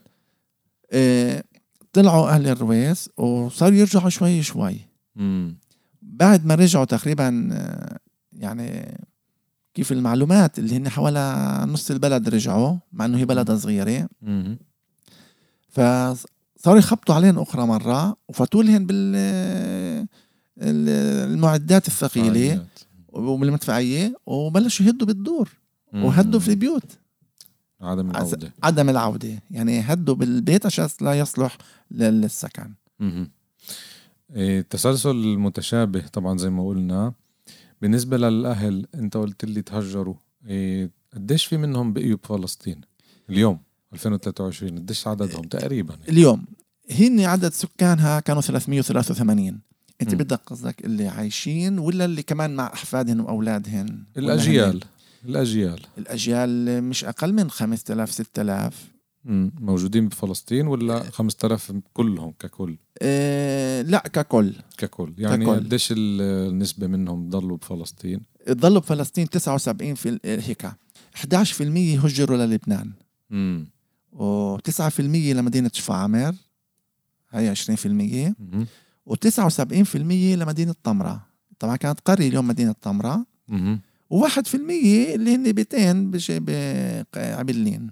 آه 0.92 1.44
طلعوا 1.92 2.28
أهل 2.28 2.46
الرويس 2.46 3.10
وصاروا 3.16 3.76
يرجعوا 3.76 4.08
شوي 4.08 4.42
شوي. 4.42 4.80
مم. 5.16 5.58
بعد 6.02 6.46
ما 6.46 6.54
رجعوا 6.54 6.84
تقريبا 6.84 7.48
آه، 7.52 7.98
يعني 8.32 8.98
كيف 9.74 9.92
المعلومات 9.92 10.58
اللي 10.58 10.76
هن 10.76 10.88
حوالي 10.88 11.64
نص 11.68 11.90
البلد 11.90 12.28
رجعوا 12.28 12.76
مع 12.92 13.04
إنه 13.04 13.18
هي 13.18 13.24
بلد 13.24 13.52
صغيرة. 13.52 14.08
مم. 14.22 14.58
فصاروا 15.68 16.78
يخبطوا 16.78 17.14
عليهم 17.14 17.38
أخرى 17.38 17.66
مرة 17.66 18.16
وفاتوا 18.28 18.62
لهم 18.62 18.86
بال 18.86 19.16
المعدات 20.58 21.86
وبالمدفعية 23.16 24.16
وبلشوا 24.26 24.86
يهدوا 24.86 25.06
بالدور 25.06 25.48
وهدوا 25.94 26.40
في 26.40 26.48
البيوت 26.48 26.98
عدم 27.80 28.10
العودة. 28.10 28.52
عدم 28.62 28.88
العودة. 28.88 29.42
يعني 29.50 29.80
هدوا 29.80 30.14
بالبيت 30.14 30.66
عشان 30.66 30.88
لا 31.00 31.18
يصلح 31.18 31.58
للسكن. 31.90 32.74
التسلسل 34.30 35.08
إيه، 35.08 35.34
المتشابه 35.34 36.06
طبعا 36.06 36.38
زي 36.38 36.50
ما 36.50 36.66
قلنا. 36.66 37.12
بالنسبة 37.82 38.16
للأهل 38.16 38.86
أنت 38.94 39.16
قلت 39.16 39.44
لي 39.44 39.62
تهجروا. 39.62 40.14
إيه، 40.46 40.90
قديش 41.14 41.44
في 41.44 41.56
منهم 41.56 41.92
بقيوا 41.92 42.18
بفلسطين؟ 42.22 42.80
اليوم 43.30 43.58
2023 43.92 44.78
قديش 44.78 45.06
عددهم؟ 45.06 45.42
تقريبا. 45.42 45.96
اليوم. 46.08 46.44
هن 46.90 47.20
عدد 47.20 47.52
سكانها 47.52 48.20
كانوا 48.20 48.42
383 48.42 49.60
أنت 50.02 50.14
م. 50.14 50.18
بدك 50.18 50.40
قصدك 50.46 50.84
اللي 50.84 51.08
عايشين 51.08 51.78
ولا 51.78 52.04
اللي 52.04 52.22
كمان 52.22 52.56
مع 52.56 52.66
احفادهم 52.72 53.20
واولادهم 53.20 54.04
الأجيال. 54.16 54.80
الأجيال. 55.24 55.80
الأجيال 55.98 56.82
مش 56.84 57.04
أقل 57.04 57.32
من 57.32 57.50
5000 57.50 58.10
6000 58.12 58.96
موجودين 59.60 60.08
بفلسطين 60.08 60.66
ولا 60.66 61.02
5000 61.02 61.72
كلهم 61.92 62.32
ككل؟ 62.38 62.76
إيه 63.02 63.82
لا 63.82 63.98
ككل. 63.98 64.52
ككل. 64.78 65.14
يعني 65.18 65.46
قديش 65.46 65.94
النسبة 65.96 66.86
منهم 66.86 67.28
ضلوا 67.28 67.56
بفلسطين؟ 67.56 68.20
ضلوا 68.50 68.80
بفلسطين 68.80 69.30
79 69.30 69.94
في 69.94 70.18
هيك. 70.24 70.66
11% 70.66 71.60
هجروا 72.04 72.36
للبنان. 72.36 72.92
امم 73.32 73.68
و9% 74.12 75.00
لمدينة 75.00 75.70
شفا 75.74 75.94
عامر 75.94 76.34
هي 77.30 77.54
20% 77.54 78.34
و79% 79.10 79.96
لمدينة 80.36 80.74
طمرة. 80.82 81.26
طبعا 81.58 81.76
كانت 81.76 82.00
قرية 82.00 82.28
اليوم 82.28 82.48
مدينة 82.48 82.72
طمرة. 82.72 83.26
و1% 84.14 84.54
اللي 85.14 85.34
هن 85.34 85.52
بيتين 85.52 86.10
بعبلين 87.14 87.90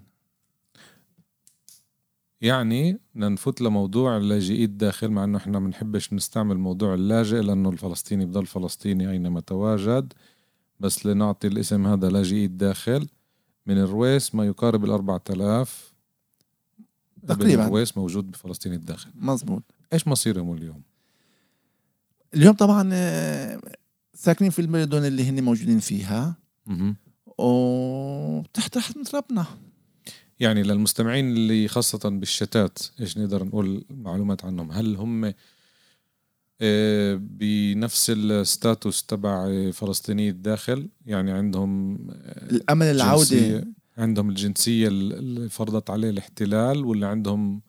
يعني 2.40 2.98
بدنا 3.14 3.28
نفوت 3.28 3.60
لموضوع 3.60 4.16
اللاجئين 4.16 4.64
الداخل 4.64 5.08
مع 5.08 5.24
إنه 5.24 5.38
إحنا 5.38 5.58
ما 5.58 5.66
بنحبش 5.66 6.12
نستعمل 6.12 6.58
موضوع 6.58 6.94
اللاجئ 6.94 7.40
لأنه 7.40 7.70
الفلسطيني 7.70 8.26
بضل 8.26 8.46
فلسطيني 8.46 9.10
أينما 9.10 9.40
تواجد. 9.40 10.12
بس 10.80 11.06
لنعطي 11.06 11.46
الاسم 11.46 11.86
هذا 11.86 12.08
لاجئي 12.08 12.44
الداخل 12.44 13.08
من 13.66 13.78
الرويس 13.78 14.34
ما 14.34 14.46
يقارب 14.46 14.84
ال 14.84 14.90
4000 14.90 15.94
تقريبا. 17.28 17.64
الرويس 17.64 17.96
موجود 17.98 18.30
بفلسطين 18.30 18.72
الداخل. 18.72 19.10
مزبوط 19.14 19.62
إيش 19.92 20.08
مصيرهم 20.08 20.52
اليوم؟ 20.54 20.82
اليوم 22.36 22.54
طبعا 22.54 22.90
آه، 22.92 23.60
ساكنين 24.14 24.50
في 24.50 24.58
المدن 24.58 25.04
اللي 25.04 25.28
هن 25.28 25.44
موجودين 25.44 25.78
فيها. 25.78 26.36
وتحت 27.38 28.74
تحت 28.74 29.14
ربنا 29.14 29.46
يعني 30.40 30.62
للمستمعين 30.62 31.32
اللي 31.32 31.68
خاصة 31.68 32.08
بالشتات 32.08 32.78
إيش 33.00 33.18
نقدر 33.18 33.44
نقول 33.44 33.84
معلومات 33.90 34.44
عنهم؟ 34.44 34.70
هل 34.72 34.96
هم 34.96 35.34
آه، 36.60 37.14
بنفس 37.14 38.10
الستاتوس 38.10 39.06
تبع 39.06 39.70
فلسطيني 39.70 40.28
الداخل؟ 40.28 40.88
يعني 41.06 41.32
عندهم 41.32 41.98
آه، 42.10 42.50
الأمل 42.50 42.86
العودة. 42.86 43.66
عندهم 43.98 44.28
الجنسية 44.28 44.88
اللي 44.88 45.48
فرضت 45.48 45.90
عليه 45.90 46.10
الاحتلال 46.10 46.84
ولا 46.84 47.06
عندهم 47.06 47.62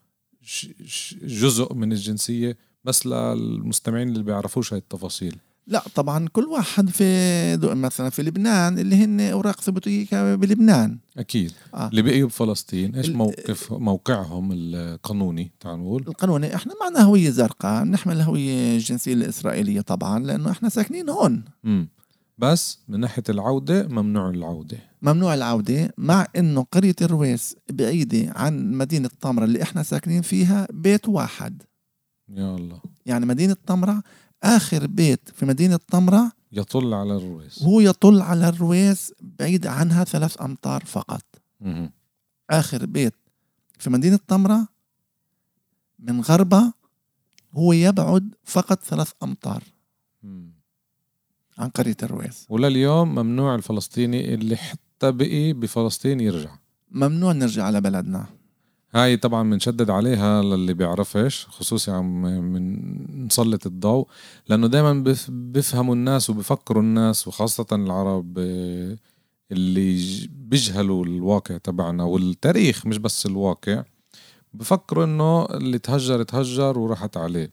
جزء 1.22 1.74
من 1.74 1.92
الجنسية 1.92 2.58
بس 2.86 3.06
للمستمعين 3.06 4.10
اللي 4.10 4.24
بيعرفوش 4.24 4.74
هاي 4.74 4.80
التفاصيل. 4.80 5.38
لا 5.68 5.84
طبعا 5.96 6.28
كل 6.28 6.46
واحد 6.46 6.90
في 6.90 7.58
مثلا 7.58 8.10
في 8.10 8.24
لبنان 8.24 8.80
اللي 8.80 8.96
هن 8.96 9.20
أوراق 9.20 9.62
ثبوتية 9.62 10.36
بلبنان. 10.36 10.98
أكيد. 11.18 11.52
آه. 11.74 11.88
اللي 11.90 12.02
بقيوا 12.02 12.28
بفلسطين 12.28 12.96
إيش 12.96 13.10
موقف 13.10 13.74
موقعهم 13.74 14.50
القانوني 14.54 15.52
تعال 15.60 15.80
نقول؟ 15.80 16.04
القانوني 16.08 16.56
إحنا 16.56 16.74
معنا 16.82 17.02
هوية 17.02 17.30
زرقاء 17.30 17.84
نحمل 17.84 18.16
الهويه 18.16 18.76
الجنسية 18.76 19.14
الإسرائيلية 19.14 19.82
طبعا 19.82 20.20
لأنه 20.20 20.52
إحنا 20.52 20.70
ساكنين 20.70 21.10
هون. 21.10 21.44
امم 21.66 21.90
بس 22.38 22.80
من 22.88 23.00
ناحية 23.00 23.24
العودة 23.30 23.88
ممنوع 23.88 24.30
العودة. 24.30 24.78
ممنوع 25.02 25.34
العودة 25.34 25.94
مع 25.98 26.28
إنه 26.38 26.66
قرية 26.72 26.96
الرويس 27.02 27.56
بعيدة 27.72 28.34
عن 28.36 28.72
مدينة 28.72 29.10
طمرة 29.22 29.46
اللي 29.46 29.62
إحنا 29.62 29.84
ساكنين 29.84 30.22
فيها 30.22 30.68
بيت 30.74 31.10
واحد. 31.10 31.64
يا 32.30 32.56
الله. 32.56 32.82
يعني 33.06 33.26
مدينة 33.26 33.56
طمرة 33.68 34.04
آخر 34.44 34.88
بيت 34.88 35.30
في 35.34 35.46
مدينة 35.46 35.80
طمرة 35.92 36.32
يطل 36.52 36.94
على 36.94 37.18
الرويس. 37.18 37.64
هو 37.64 37.80
يطل 37.80 38.22
على 38.22 38.50
الرويس 38.50 39.14
بعيد 39.22 39.68
عنها 39.68 40.04
ثلاث 40.04 40.42
أمتار 40.42 40.86
فقط. 40.86 41.24
مهم. 41.62 41.92
آخر 42.50 42.86
بيت 42.86 43.14
في 43.80 43.90
مدينة 43.90 44.20
طمرة 44.28 44.68
من 46.00 46.22
غربها 46.22 46.74
هو 47.54 47.74
يبعد 47.74 48.36
فقط 48.44 48.84
ثلاث 48.84 49.12
أمتار 49.24 49.64
مم. 50.24 50.52
عن 51.58 51.70
قرية 51.70 51.98
الرويس. 52.04 52.46
ولليوم 52.50 53.16
ممنوع 53.16 53.56
الفلسطيني 53.56 54.34
اللي 54.34 54.56
حتى 54.56 55.12
بقي 55.12 55.54
بفلسطين 55.54 56.20
يرجع. 56.20 56.56
ممنوع 56.92 57.32
نرجع 57.32 57.64
على 57.64 57.82
بلدنا. 57.82 58.26
هاي 58.96 59.18
طبعا 59.18 59.50
بنشدد 59.50 59.90
عليها 59.90 60.42
للي 60.42 60.74
بيعرفش 60.74 61.46
خصوصي 61.48 61.92
عم 61.92 62.22
من 62.22 63.26
نسلط 63.26 63.66
الضوء 63.66 64.08
لأنه 64.50 64.68
دائما 64.68 65.16
بيفهموا 65.30 65.96
الناس 65.96 66.30
وبفكروا 66.30 66.82
الناس 66.84 67.28
وخاصة 67.28 67.66
العرب 67.72 68.38
آه، 68.40 68.98
اللي 69.52 70.28
بيجهلوا 70.30 71.06
الواقع 71.06 71.58
تبعنا 71.58 72.04
والتاريخ 72.04 72.86
مش 72.86 72.98
بس 72.98 73.26
الواقع 73.26 73.84
بفكروا 74.54 75.06
إنه 75.06 75.46
اللي 75.46 75.80
تهجر 75.80 76.24
تهجر 76.24 76.80
وراحت 76.80 77.18
عليه. 77.18 77.52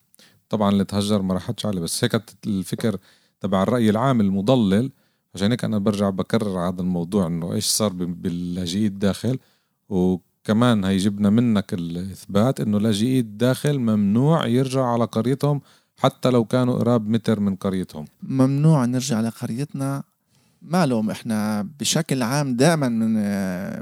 طبعا 0.49 0.71
اللي 0.71 0.85
تهجر 0.85 1.23
ما 1.23 1.35
راحتش 1.35 1.67
عليه 1.67 1.81
بس 1.81 2.05
هيك 2.05 2.23
الفكر 2.47 2.99
تبع 3.41 3.63
الرأي 3.63 3.91
العام 3.91 4.21
المضلل. 4.21 4.93
عشان 5.35 5.51
هيك 5.51 5.65
أنا 5.65 5.79
برجع 5.79 6.11
بكرر 6.11 6.69
هذا 6.69 6.81
الموضوع 6.81 7.27
إنه 7.27 7.53
إيش 7.55 7.67
صار 7.67 7.93
باللاجئين 7.93 8.87
الداخل 8.87 9.39
وكمان 10.43 10.85
هيجبنا 10.85 11.31
منك 11.31 11.75
الإثبات 11.75 12.61
إنه 12.61 12.79
لاجئي 12.81 13.21
الداخل 13.21 13.79
ممنوع 13.79 14.47
يرجع 14.47 14.85
على 14.85 15.05
قريتهم 15.05 15.61
حتى 15.99 16.31
لو 16.31 16.45
كانوا 16.45 16.79
قراب 16.79 17.09
متر 17.09 17.41
من 17.41 17.57
قريتهم. 17.57 18.05
ممنوع 18.23 18.85
نرجع 18.85 19.21
لقريتنا 19.21 20.03
معلوم 20.63 21.11
إحنا 21.11 21.69
بشكل 21.81 22.23
عام 22.23 22.57
دائما 22.57 22.89
من 22.89 23.15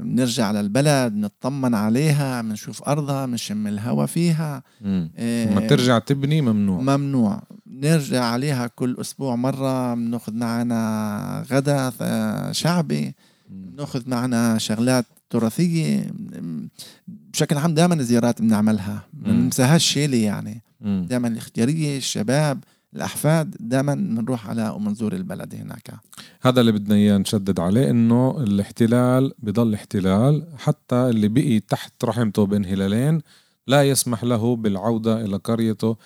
بنرجع 0.03 0.45
على 0.45 0.59
البلد 0.59 1.13
نطمن 1.15 1.75
عليها 1.75 2.41
بنشوف 2.41 2.83
أرضها 2.83 3.25
بنشم 3.25 3.67
الهواء 3.67 4.05
فيها. 4.05 4.63
مم. 4.81 5.11
إيه، 5.17 5.51
لما 5.51 5.67
ترجع 5.67 5.99
تبني 5.99 6.41
ممنوع. 6.41 6.81
ممنوع. 6.81 7.41
نرجع 7.67 8.23
عليها 8.23 8.67
كل 8.67 8.97
أسبوع 9.01 9.35
مرة 9.35 9.93
بناخذ 9.93 10.33
معنا 10.33 11.45
غدا 11.51 11.91
آه، 12.01 12.51
شعبي. 12.51 13.15
بناخذ 13.49 14.09
معنا 14.09 14.57
شغلات 14.57 15.05
تراثيه 15.31 16.11
بشكل 17.07 17.57
عام 17.57 17.73
دائما 17.73 18.03
زيارات 18.03 18.41
بنعملها 18.41 19.03
ما. 19.13 19.31
بننساهاش 19.31 19.85
شيلي 19.85 20.21
يعني. 20.21 20.61
دائما 20.81 21.27
الإختيارية 21.27 21.97
الشباب 21.97 22.63
الأحفاد 22.95 23.55
دائما 23.59 23.95
بنروح 23.95 24.49
على 24.49 24.69
ومنزور 24.69 25.13
البلد 25.13 25.55
هناك 25.55 25.93
هذا 26.41 26.61
اللي 26.61 26.71
بدنا 26.71 26.95
إياه 26.95 27.17
نشدد 27.17 27.59
عليه 27.59 27.89
إنه 27.89 28.43
الاحتلال 28.43 29.33
بضل 29.39 29.73
احتلال 29.73 30.43
حتى 30.57 30.95
اللي 30.95 31.27
بقي 31.27 31.59
تحت 31.59 31.93
رحمته 32.03 32.45
بين 32.45 32.65
هلالين 32.65 33.21
لا 33.67 33.83
يسمح 33.83 34.23
له 34.23 34.55
بالعودة 34.55 35.25
إلى 35.25 35.35
قريته 35.37 35.97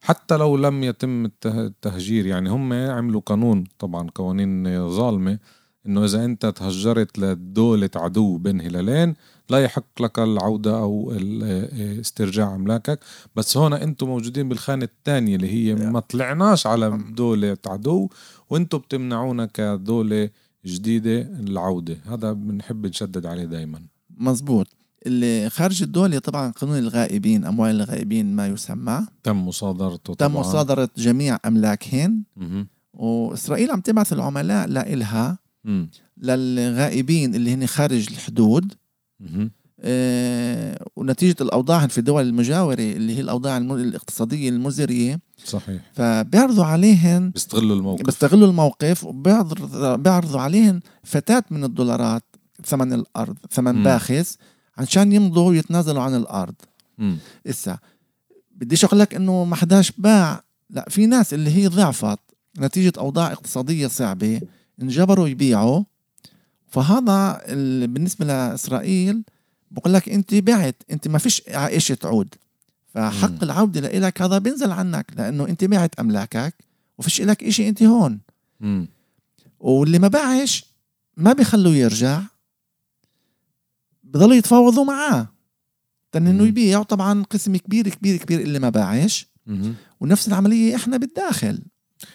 حتى 0.00 0.36
لو 0.36 0.56
لم 0.56 0.84
يتم 0.84 1.24
الته- 1.24 1.60
التهجير 1.66 2.26
يعني 2.26 2.50
هم 2.50 2.72
عملوا 2.72 3.20
قانون 3.26 3.64
طبعا 3.78 4.08
قوانين 4.14 4.88
ظالمة 4.90 5.38
إنه 5.86 6.04
إذا 6.04 6.24
أنت 6.24 6.46
تهجرت 6.46 7.18
لدولة 7.18 7.90
عدو 7.96 8.38
بين 8.38 8.60
هلالين 8.60 9.14
لا 9.50 9.58
يحق 9.58 10.02
لك 10.02 10.18
العودة 10.18 10.78
أو 10.78 11.12
استرجاع 12.00 12.54
أملاكك. 12.54 13.00
بس 13.36 13.56
هون 13.56 13.72
أنتم 13.72 14.06
موجودين 14.06 14.48
بالخانة 14.48 14.84
الثانية 14.84 15.36
اللي 15.36 15.50
هي 15.50 15.74
ما 15.74 16.00
طلعناش 16.00 16.66
على 16.66 17.00
دولة 17.10 17.56
عدو 17.66 18.08
وأنتم 18.50 18.78
بتمنعونا 18.78 19.46
كدولة 19.46 20.30
جديدة 20.66 21.20
العودة. 21.20 21.96
هذا 22.06 22.32
بنحب 22.32 22.86
نشدد 22.86 23.26
عليه 23.26 23.44
دايما. 23.44 23.82
مزبوط. 24.16 24.66
اللي 25.06 25.50
خارج 25.50 25.82
الدولة 25.82 26.18
طبعا 26.18 26.50
قانون 26.50 26.78
الغائبين 26.78 27.44
أموال 27.44 27.70
الغائبين 27.70 28.36
ما 28.36 28.46
يسمى. 28.46 29.06
تم 29.22 29.48
مصادرته 29.48 30.14
تم 30.14 30.28
طبعاً. 30.28 30.40
مصادرة 30.40 30.88
جميع 30.96 31.38
أملاكهن. 31.46 32.22
وإسرائيل 32.94 33.70
عم 33.70 33.80
تبعث 33.80 34.12
العملاء 34.12 34.68
لإلها. 34.68 35.38
مم. 35.66 35.90
للغائبين 36.22 37.34
اللي 37.34 37.54
هن 37.54 37.66
خارج 37.66 38.06
الحدود. 38.10 38.72
آه، 39.80 40.86
ونتيجة 40.96 41.36
الأوضاع 41.40 41.86
في 41.86 41.98
الدول 41.98 42.28
المجاورة 42.28 42.74
اللي 42.80 43.16
هي 43.16 43.20
الأوضاع 43.20 43.56
الاقتصادية 43.56 44.48
المزرية 44.48 45.20
صحيح 45.44 45.82
فبيعرضوا 45.94 46.64
عليهن 46.64 47.30
بيستغلوا 47.30 47.76
الموقف 47.76 48.02
بيستغلوا 48.06 48.48
الموقف 48.48 49.04
وبيعرض- 49.04 49.76
بيعرضوا 50.00 50.40
عليهن 50.40 50.80
فتات 51.04 51.52
من 51.52 51.64
الدولارات 51.64 52.22
ثمن 52.64 52.92
الأرض 52.92 53.36
ثمن. 53.50 53.82
باخس 53.82 54.38
عشان 54.78 55.12
يمضوا 55.12 55.48
ويتنازلوا 55.48 56.02
عن 56.02 56.14
الأرض. 56.14 56.54
إسا 57.46 57.78
بديش 58.56 58.84
أقول 58.84 59.00
لك 59.00 59.14
إنه 59.14 59.44
ما 59.44 59.56
حداش 59.56 59.92
باع 59.98 60.42
لا 60.70 60.86
في 60.88 61.06
ناس 61.06 61.34
اللي 61.34 61.50
هي 61.50 61.66
ضعفت 61.66 62.18
نتيجة 62.58 62.92
أوضاع 62.98 63.32
اقتصادية 63.32 63.86
صعبة 63.86 64.40
انجبروا 64.82 65.28
يبيعوا 65.28 65.84
فهذا 66.68 67.40
ال- 67.44 67.86
بالنسبة 67.88 68.24
لإسرائيل 68.26 69.22
بقول 69.70 69.94
لك 69.94 70.08
أنت 70.08 70.34
بعت 70.34 70.82
أنت 70.90 71.08
ما 71.08 71.18
فيش 71.18 71.42
عائشة 71.48 71.94
تعود 71.94 72.34
فحق 72.94 73.30
مم. 73.30 73.38
العودة 73.42 73.80
لإلك 73.80 74.22
هذا 74.22 74.38
بينزل 74.38 74.70
عنك 74.70 75.06
لأنه 75.16 75.48
أنت 75.48 75.64
بعت 75.64 76.00
أملاكك 76.00 76.54
وفيش 76.98 77.20
إلك 77.20 77.44
إشي 77.44 77.68
أنت 77.68 77.82
هون 77.82 78.18
مم. 78.60 78.88
واللي 79.60 79.98
ما 79.98 80.08
باعش 80.08 80.64
ما 81.16 81.32
بيخلوه 81.32 81.74
يرجع 81.74 82.22
بضلوا 84.04 84.34
يتفاوضوا 84.34 84.84
معاه 84.84 85.28
تن 86.12 86.26
إنه. 86.26 86.44
يبيع 86.46 86.82
طبعا 86.82 87.22
قسم 87.22 87.56
كبير 87.56 87.88
كبير 87.88 88.16
كبير 88.16 88.40
اللي 88.40 88.58
ما 88.58 88.68
باعش. 88.68 89.26
ونفس 90.00 90.28
العملية 90.28 90.76
إحنا 90.76 90.96
بالداخل 90.96 91.62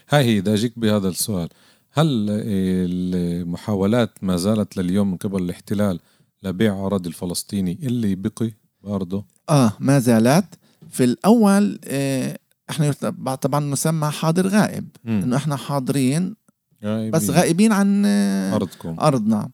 هاي 0.09 0.25
هي 0.25 0.41
بدي 0.41 0.53
أجيك 0.53 0.79
بهذا 0.79 1.09
السؤال 1.09 1.49
هل 1.93 2.27
المحاولات 2.29 4.23
ما 4.23 4.37
زالت 4.37 4.77
لليوم 4.77 5.11
من 5.11 5.17
قبل 5.17 5.43
الاحتلال 5.43 5.99
لبيع 6.43 6.85
أراضي 6.85 7.09
الفلسطيني 7.09 7.79
اللي 7.83 8.15
بقي 8.15 8.51
بأرضه 8.83 9.25
آه 9.49 9.73
ما 9.79 9.99
زالت. 9.99 10.45
في 10.89 11.03
الأول 11.03 11.79
آه 11.85 12.39
إحنا 12.69 12.91
طبعا 13.35 13.59
نسمى 13.59 14.09
حاضر 14.09 14.47
غائب. 14.47 14.87
إنه 15.07 15.35
إحنا 15.35 15.55
حاضرين 15.55 16.35
غايبين. 16.83 17.11
بس 17.11 17.29
غائبين 17.29 17.71
عن 17.71 18.03
آه 18.05 18.55
أرضكم. 18.55 18.99
أرضنا. 18.99 19.49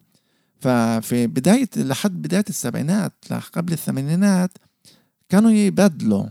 ففي 0.59 1.27
بداية 1.27 1.69
لحد 1.77 2.21
بداية 2.21 2.45
السبعينات 2.49 3.13
قبل 3.53 3.73
الثمانينات 3.73 4.57
كانوا 5.29 5.51
يبدلوا. 5.51 6.25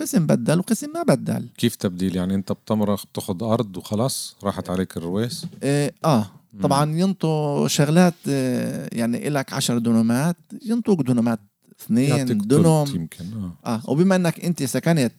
قسم 0.00 0.26
بدل 0.26 0.58
وقسم 0.58 0.90
ما 0.94 1.02
بدل. 1.02 1.48
كيف 1.58 1.76
تبديل؟ 1.76 2.16
يعني 2.16 2.34
أنت 2.34 2.52
بتمرخ 2.52 3.06
بتاخذ 3.06 3.42
أرض 3.42 3.76
وخلاص 3.76 4.36
راحت 4.44 4.70
عليك 4.70 4.96
الرويس؟ 4.96 5.46
آه, 5.62 5.92
آه. 6.04 6.30
طبعا 6.62 6.98
ينطوا 6.98 7.68
شغلات 7.68 8.14
آه 8.28 8.88
يعني 8.92 9.28
إلك 9.28 9.52
عشر 9.52 9.78
دنومات 9.78 10.36
ينطوك 10.66 11.02
دنومات 11.02 11.40
اثنين 11.80 12.26
تلت 12.26 12.94
يمكن 12.94 13.24
آه. 13.34 13.74
آه. 13.74 13.82
وبما 13.90 14.16
إنك 14.16 14.44
أنت 14.44 14.62
سكنت 14.62 15.12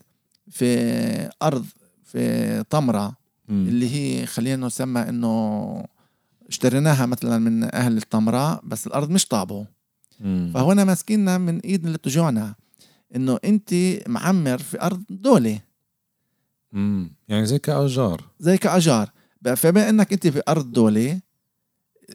في 0.50 1.30
أرض 1.44 1.65
في 2.04 2.63
طمره 2.70 3.13
مم. 3.50 3.68
اللي 3.68 3.89
هي 3.96 4.26
خلينا 4.26 4.68
نسمى 4.68 5.02
إنه 5.02 5.86
اشتريناها 6.50 7.06
مثلا 7.06 7.38
من 7.38 7.76
أهل 7.76 7.98
الطمره 7.98 8.62
بس 8.63 8.88
الأرض 8.88 9.10
مش 9.10 9.26
طابه. 9.26 9.65
فهنا 10.54 10.84
ماسكيننا 10.84 11.38
من 11.38 11.60
إيد 11.60 11.86
اللي 11.86 11.98
تجوعنا 11.98 12.56
إنه 13.15 13.39
أنت 13.45 13.74
معمر 14.08 14.58
في 14.58 14.82
أرض 14.82 15.04
دولة. 15.10 15.60
مم. 16.72 17.12
يعني 17.28 17.45
زي 17.45 17.60
كأجار 17.60 18.24
زي 18.39 18.58
كاجار 18.58 19.12
فبما 19.56 19.89
إنك 19.89 20.13
أنت 20.13 20.28
في 20.28 20.41
أرض 20.48 20.72
دولة 20.72 21.19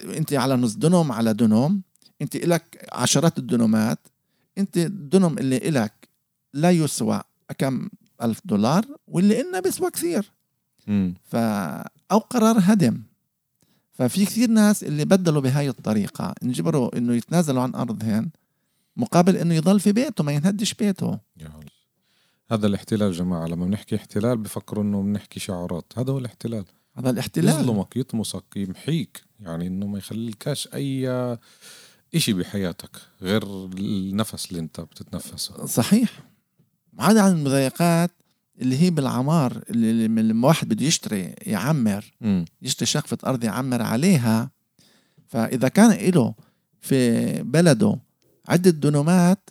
أنت 0.04 0.32
على 0.32 0.56
نص 0.56 0.74
دنم 0.74 1.12
على 1.12 1.34
دنم 1.34 1.82
أنت 2.22 2.36
لك 2.36 2.88
عشرات 2.92 3.38
الدنومات 3.38 3.98
أنت 4.58 4.76
الدنم 4.76 5.38
اللي 5.38 5.56
إلك 5.56 6.08
لا 6.52 6.70
يسوى 6.70 7.20
كم 7.58 7.88
ألف 8.22 8.40
دولار 8.44 8.84
واللي 9.06 9.40
إلنا 9.40 9.60
بيسوى 9.60 9.90
كثير. 9.90 10.32
مم. 10.86 11.14
ف 11.24 11.36
أو 12.12 12.18
قرار 12.18 12.56
هدم. 12.60 13.02
ففي 13.92 14.26
كثير 14.26 14.50
ناس 14.50 14.84
اللي 14.84 15.04
بدلوا 15.04 15.42
بهاي 15.42 15.68
الطريقة. 15.68 16.34
انجبروا 16.42 16.98
إنه 16.98 17.14
يتنازلوا 17.14 17.62
عن 17.62 17.74
أرضهن. 17.74 18.30
مقابل 18.96 19.36
إنه 19.36 19.54
يضل 19.54 19.80
في 19.80 19.92
بيته 19.92 20.24
ما 20.24 20.32
ينهدش 20.32 20.74
بيته. 20.74 21.18
هذا 22.50 22.66
الاحتلال 22.66 23.12
جماعة 23.12 23.46
لما 23.46 23.66
بنحكي 23.66 23.96
احتلال 23.96 24.36
بفكروا 24.36 24.84
إنه 24.84 25.02
بنحكي 25.02 25.40
شعارات. 25.40 25.92
هذا 25.96 26.12
هو 26.12 26.18
الاحتلال. 26.18 26.64
هذا 26.96 27.10
الاحتلال. 27.10 27.60
يظلمك 27.60 27.96
يطمسك 27.96 28.44
يمحيك 28.56 29.24
يعني 29.40 29.66
إنه 29.66 29.86
ما 29.86 29.98
يخليلكاش 29.98 30.68
أي 30.74 31.08
إشي 32.14 32.32
بحياتك 32.32 32.90
غير 33.22 33.42
النفس 33.64 34.48
اللي 34.48 34.60
أنت 34.60 34.80
بتتنفسه. 34.80 35.66
صحيح. 35.66 36.10
عدا 36.98 37.20
عن 37.20 37.32
المضايقات 37.32 38.10
اللي 38.60 38.78
هي 38.82 38.90
بالعمار 38.90 39.64
اللي 39.70 40.08
لما 40.08 40.48
واحد 40.48 40.68
بده 40.68 40.86
يشتري 40.86 41.34
يعمر 41.42 42.14
مم. 42.20 42.44
يشتري 42.62 42.86
شقفة 42.86 43.18
أرض 43.26 43.44
يعمر 43.44 43.82
عليها. 43.82 44.50
فإذا 45.26 45.68
كان 45.68 46.10
له 46.10 46.34
في 46.80 47.42
بلده 47.42 47.98
عدة 48.48 48.70
دنومات 48.70 49.50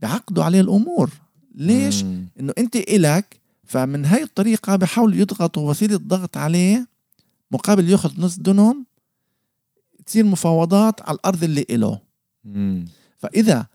بعقدوا 0.00 0.44
عليه 0.44 0.60
الأمور 0.60 1.10
ليش؟ 1.54 2.02
مم. 2.02 2.26
إنه 2.40 2.52
أنت 2.58 2.76
إلك 2.76 3.40
فمن 3.64 4.04
هاي 4.04 4.22
الطريقة 4.22 4.76
بحاولوا 4.76 5.16
يضغطوا 5.16 5.70
وسيلة 5.70 5.96
ضغط 5.96 6.36
عليه 6.36 6.86
مقابل 7.50 7.88
يأخذ 7.90 8.20
نص 8.20 8.36
دنم 8.38 8.84
تصير 10.06 10.24
مفاوضات 10.24 11.02
على 11.02 11.14
الأرض 11.14 11.44
اللي 11.44 11.66
إله 11.70 12.00
مم. 12.44 12.84
فإذا 13.18 13.66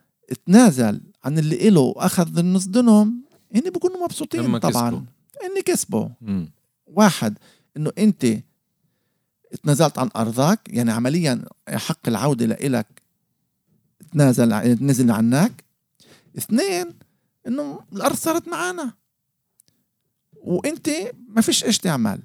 تنازل 0.46 1.02
عن 1.24 1.38
اللي 1.40 1.68
إله 1.68 1.80
وأخذ 1.80 2.38
النص 2.38 2.66
دنم 2.66 3.22
هن 3.56 3.62
بيكونوا 3.62 4.04
مبسوطين 4.04 4.58
طبعا. 4.58 5.06
إني 5.44 5.62
كسبوا. 5.66 6.08
واحد 6.88 7.38
إنه 7.78 7.92
أنت 7.98 8.26
تنازلت 9.64 10.00
عن 10.00 10.10
أرضك 10.16 10.60
يعني 10.68 10.92
عمليا 10.92 11.46
حق 11.70 12.08
العودة 12.08 12.46
لإلك 12.46 13.02
تنازل 14.16 14.54
نزل 14.86 15.12
عنك 15.12 15.64
اثنين 16.38 16.94
إنه 17.48 17.80
الأرض 17.94 18.16
صارت 18.16 18.48
معنا 18.48 18.94
وإنت 20.34 20.90
ما 21.30 21.42
فيش 21.42 21.64
إيش 21.64 21.78
تعمل. 21.78 22.20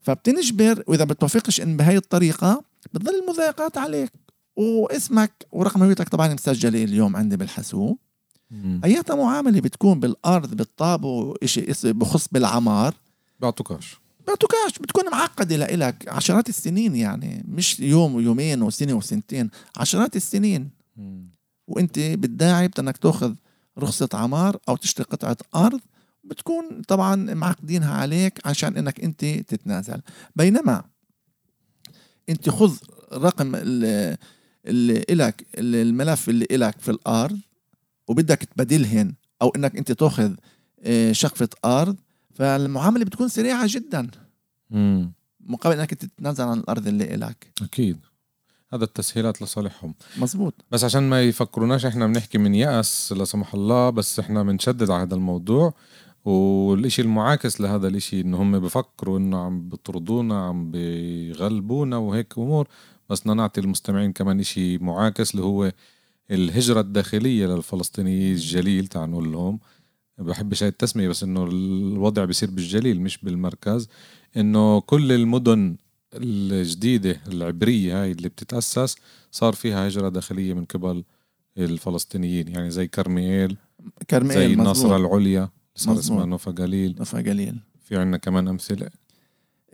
فبتنجبر 0.00 0.84
وإذا 0.86 1.04
بتوافقش 1.04 1.60
إن 1.60 1.76
بهاي 1.76 1.96
الطريقة 1.96 2.64
بتضل 2.94 3.14
المضايقات 3.14 3.78
عليك. 3.78 4.12
واسمك 4.56 5.46
ورقم 5.52 5.82
هويتك 5.82 6.08
طبعا 6.08 6.34
مسجلة 6.34 6.84
اليوم 6.84 7.16
عندي 7.16 7.36
بالحاسوب. 7.36 7.98
أياتها 8.84 9.16
معاملة 9.16 9.60
بتكون 9.60 10.00
بالأرض 10.00 10.54
بالطابو 10.54 11.36
شيء 11.44 11.72
بخص 11.84 12.28
بالعمار. 12.32 12.94
بيعطوكاش 13.40 13.96
بيعطوكاش 14.26 14.78
بتكون 14.80 15.10
معقدة 15.10 15.56
لإلك. 15.56 16.08
عشرات 16.08 16.48
السنين 16.48 16.96
يعني 16.96 17.44
مش 17.48 17.80
يوم 17.80 18.14
ويومين 18.14 18.62
وسنة 18.62 18.94
وسنتين 18.94 19.50
عشرات 19.76 20.16
السنين. 20.16 20.75
وانت 21.66 21.98
بتداعي 21.98 22.68
بدك 22.68 22.96
تاخذ 22.96 23.34
رخصة 23.78 24.08
عمار 24.14 24.58
أو 24.68 24.76
تشتري 24.76 25.04
قطعة 25.04 25.36
أرض 25.54 25.80
بتكون 26.24 26.82
طبعا 26.88 27.14
معقدينها 27.34 27.94
عليك 27.94 28.46
عشان 28.46 28.76
إنك 28.76 29.00
انت 29.00 29.24
تتنازل. 29.24 30.00
بينما 30.36 30.84
انت 32.28 32.48
خذ 32.50 32.76
رقم 33.12 33.52
ال- 33.54 34.16
اللي 34.66 35.04
إلك 35.10 35.46
الملف 35.58 36.28
اللي 36.28 36.46
إلك 36.50 36.80
في 36.80 36.90
الأرض 36.90 37.38
وبدك 38.08 38.44
تبدلهن 38.44 39.14
أو 39.42 39.48
إنك 39.48 39.76
انت 39.76 39.92
تاخذ 39.92 40.34
آه، 40.80 41.12
شقفة 41.12 41.48
أرض 41.64 41.96
فالمعاملة 42.34 43.04
بتكون 43.04 43.28
سريعة 43.28 43.64
جدا. 43.70 44.10
مم. 44.70 45.12
مقابل 45.40 45.78
إنك 45.78 45.94
تتنازل 45.94 46.44
عن 46.44 46.58
الأرض 46.58 46.86
اللي 46.86 47.14
إلك. 47.14 47.52
أكيد. 47.62 47.98
هذا 48.72 48.84
التسهيلات 48.84 49.42
لصالحهم. 49.42 49.94
مزبوط 50.18 50.54
بس 50.70 50.84
عشان 50.84 51.02
ما 51.10 51.22
يفكروناش 51.22 51.86
إحنا 51.86 52.06
بنحكي 52.06 52.38
من 52.38 52.54
يأس 52.54 53.12
لا 53.12 53.24
سمح 53.24 53.54
الله 53.54 53.90
بس 53.90 54.18
إحنا 54.18 54.42
بنشدد 54.42 54.90
على 54.90 55.02
هذا 55.02 55.14
الموضوع. 55.14 55.74
والإشي 56.24 57.02
المعاكس 57.02 57.60
لهذا 57.60 57.88
الإشي 57.88 58.20
انه 58.20 58.42
هم 58.42 58.58
بفكروا 58.58 59.18
إنه 59.18 59.38
عم 59.38 59.68
بيطردونا 59.68 60.46
عم 60.46 60.70
بيغلبونا 60.70 61.96
وهيك 61.96 62.38
أمور. 62.38 62.68
بس 63.10 63.20
بدنا 63.20 63.34
نعطي 63.34 63.60
المستمعين 63.60 64.12
كمان 64.12 64.40
إشي 64.40 64.78
معاكس 64.78 65.30
اللي 65.34 65.44
هو 65.44 65.72
الهجرة 66.30 66.80
الداخلية 66.80 67.46
للفلسطينيين 67.46 68.34
الجليل 68.34 68.86
تعال 68.86 69.10
نقول 69.10 69.32
لهم. 69.32 69.60
بحبش 70.18 70.62
هاي 70.62 70.68
التسمية 70.68 71.08
بس 71.08 71.22
إنه 71.22 71.44
الوضع 71.44 72.24
بيصير 72.24 72.50
بالجليل 72.50 73.00
مش 73.00 73.18
بالمركز. 73.18 73.88
إنه 74.36 74.80
كل 74.80 75.12
المدن 75.12 75.76
الجديدة 76.22 77.20
العبرية 77.28 78.02
هاي 78.02 78.12
اللي 78.12 78.28
بتتأسس 78.28 78.96
صار 79.32 79.52
فيها 79.52 79.88
هجرة 79.88 80.08
داخلية 80.08 80.54
من 80.54 80.64
قبل 80.64 81.04
الفلسطينيين 81.58 82.48
يعني 82.48 82.70
زي 82.70 82.86
كرميل 82.86 83.56
كرمال 84.10 84.34
زي 84.34 84.46
مزبوط. 84.48 84.58
الناصرة 84.60 84.96
العليا 84.96 85.48
صار. 85.74 85.98
اسمها 85.98 86.24
نوفا 86.26 86.50
جليل. 86.50 86.96
نفع 87.00 87.18
قليل 87.20 87.58
في 87.80 87.96
عنا 87.96 88.16
كمان 88.16 88.48
أمثلة؟ 88.48 88.88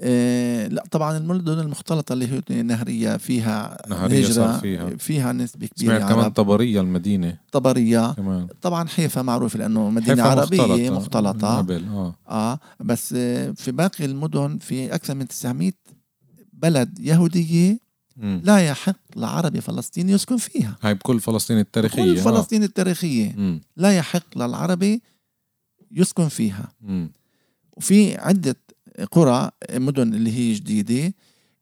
إيه 0.00 0.66
لا 0.68 0.84
طبعا 0.90 1.16
المدن 1.16 1.58
المختلطة 1.58 2.12
اللي 2.12 2.26
هي 2.32 2.42
النهرية 2.60 3.16
فيها 3.16 3.78
نهرية 3.88 4.18
هجرة 4.18 4.32
صار 4.32 4.60
فيها. 4.60 4.90
فيها 4.90 5.32
نسبة 5.32 5.66
كبيرة 5.66 5.98
سمعت 5.98 6.10
كمان 6.12 6.24
عرب. 6.24 6.32
طبرية 6.32 6.80
المدينة. 6.80 7.38
طبرية. 7.52 8.12
كمان. 8.12 8.46
طبعا 8.62 8.88
حيفا 8.88 9.22
معروفة 9.22 9.58
لأنه 9.58 9.90
مدينة 9.90 10.22
عربية 10.22 10.90
مختلطة 10.90 11.60
مختلطة. 11.60 11.60
آه. 11.96 12.14
آه 12.28 12.58
بس 12.80 13.14
آه، 13.16 13.50
في 13.50 13.72
باقي 13.72 14.04
المدن 14.04 14.58
في 14.58 14.94
أكثر 14.94 15.14
من 15.14 15.28
900 15.28 15.72
بلد 16.62 16.98
يهودية 16.98 17.78
مم. 18.16 18.40
لا 18.44 18.58
يحق 18.58 18.96
لعربي 19.16 19.60
فلسطيني 19.60 20.12
يسكن 20.12 20.36
فيها 20.36 20.76
هاي 20.82 20.94
بكل 20.94 21.20
فلسطين 21.20 21.58
التاريخية 21.58 22.02
كل 22.02 22.18
آه. 22.18 22.22
فلسطين 22.22 22.62
التاريخية 22.62 23.32
مم. 23.36 23.60
لا 23.76 23.96
يحق 23.96 24.38
للعربي 24.38 25.02
يسكن 25.92 26.28
فيها 26.28 26.72
مم. 26.80 27.10
وفي 27.76 28.16
عدة 28.16 28.56
قرى 29.10 29.50
مدن 29.72 30.14
اللي 30.14 30.32
هي 30.32 30.52
جديدة 30.54 31.14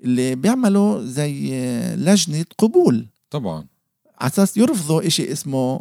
اللي 0.05 0.35
بيعملوا 0.35 1.05
زي 1.05 1.51
لجنة 1.97 2.45
قبول 2.59 3.07
طبعا 3.31 3.67
على 4.21 4.31
أساس 4.33 4.57
يرفضوا 4.57 5.07
إشي 5.07 5.33
اسمه 5.33 5.81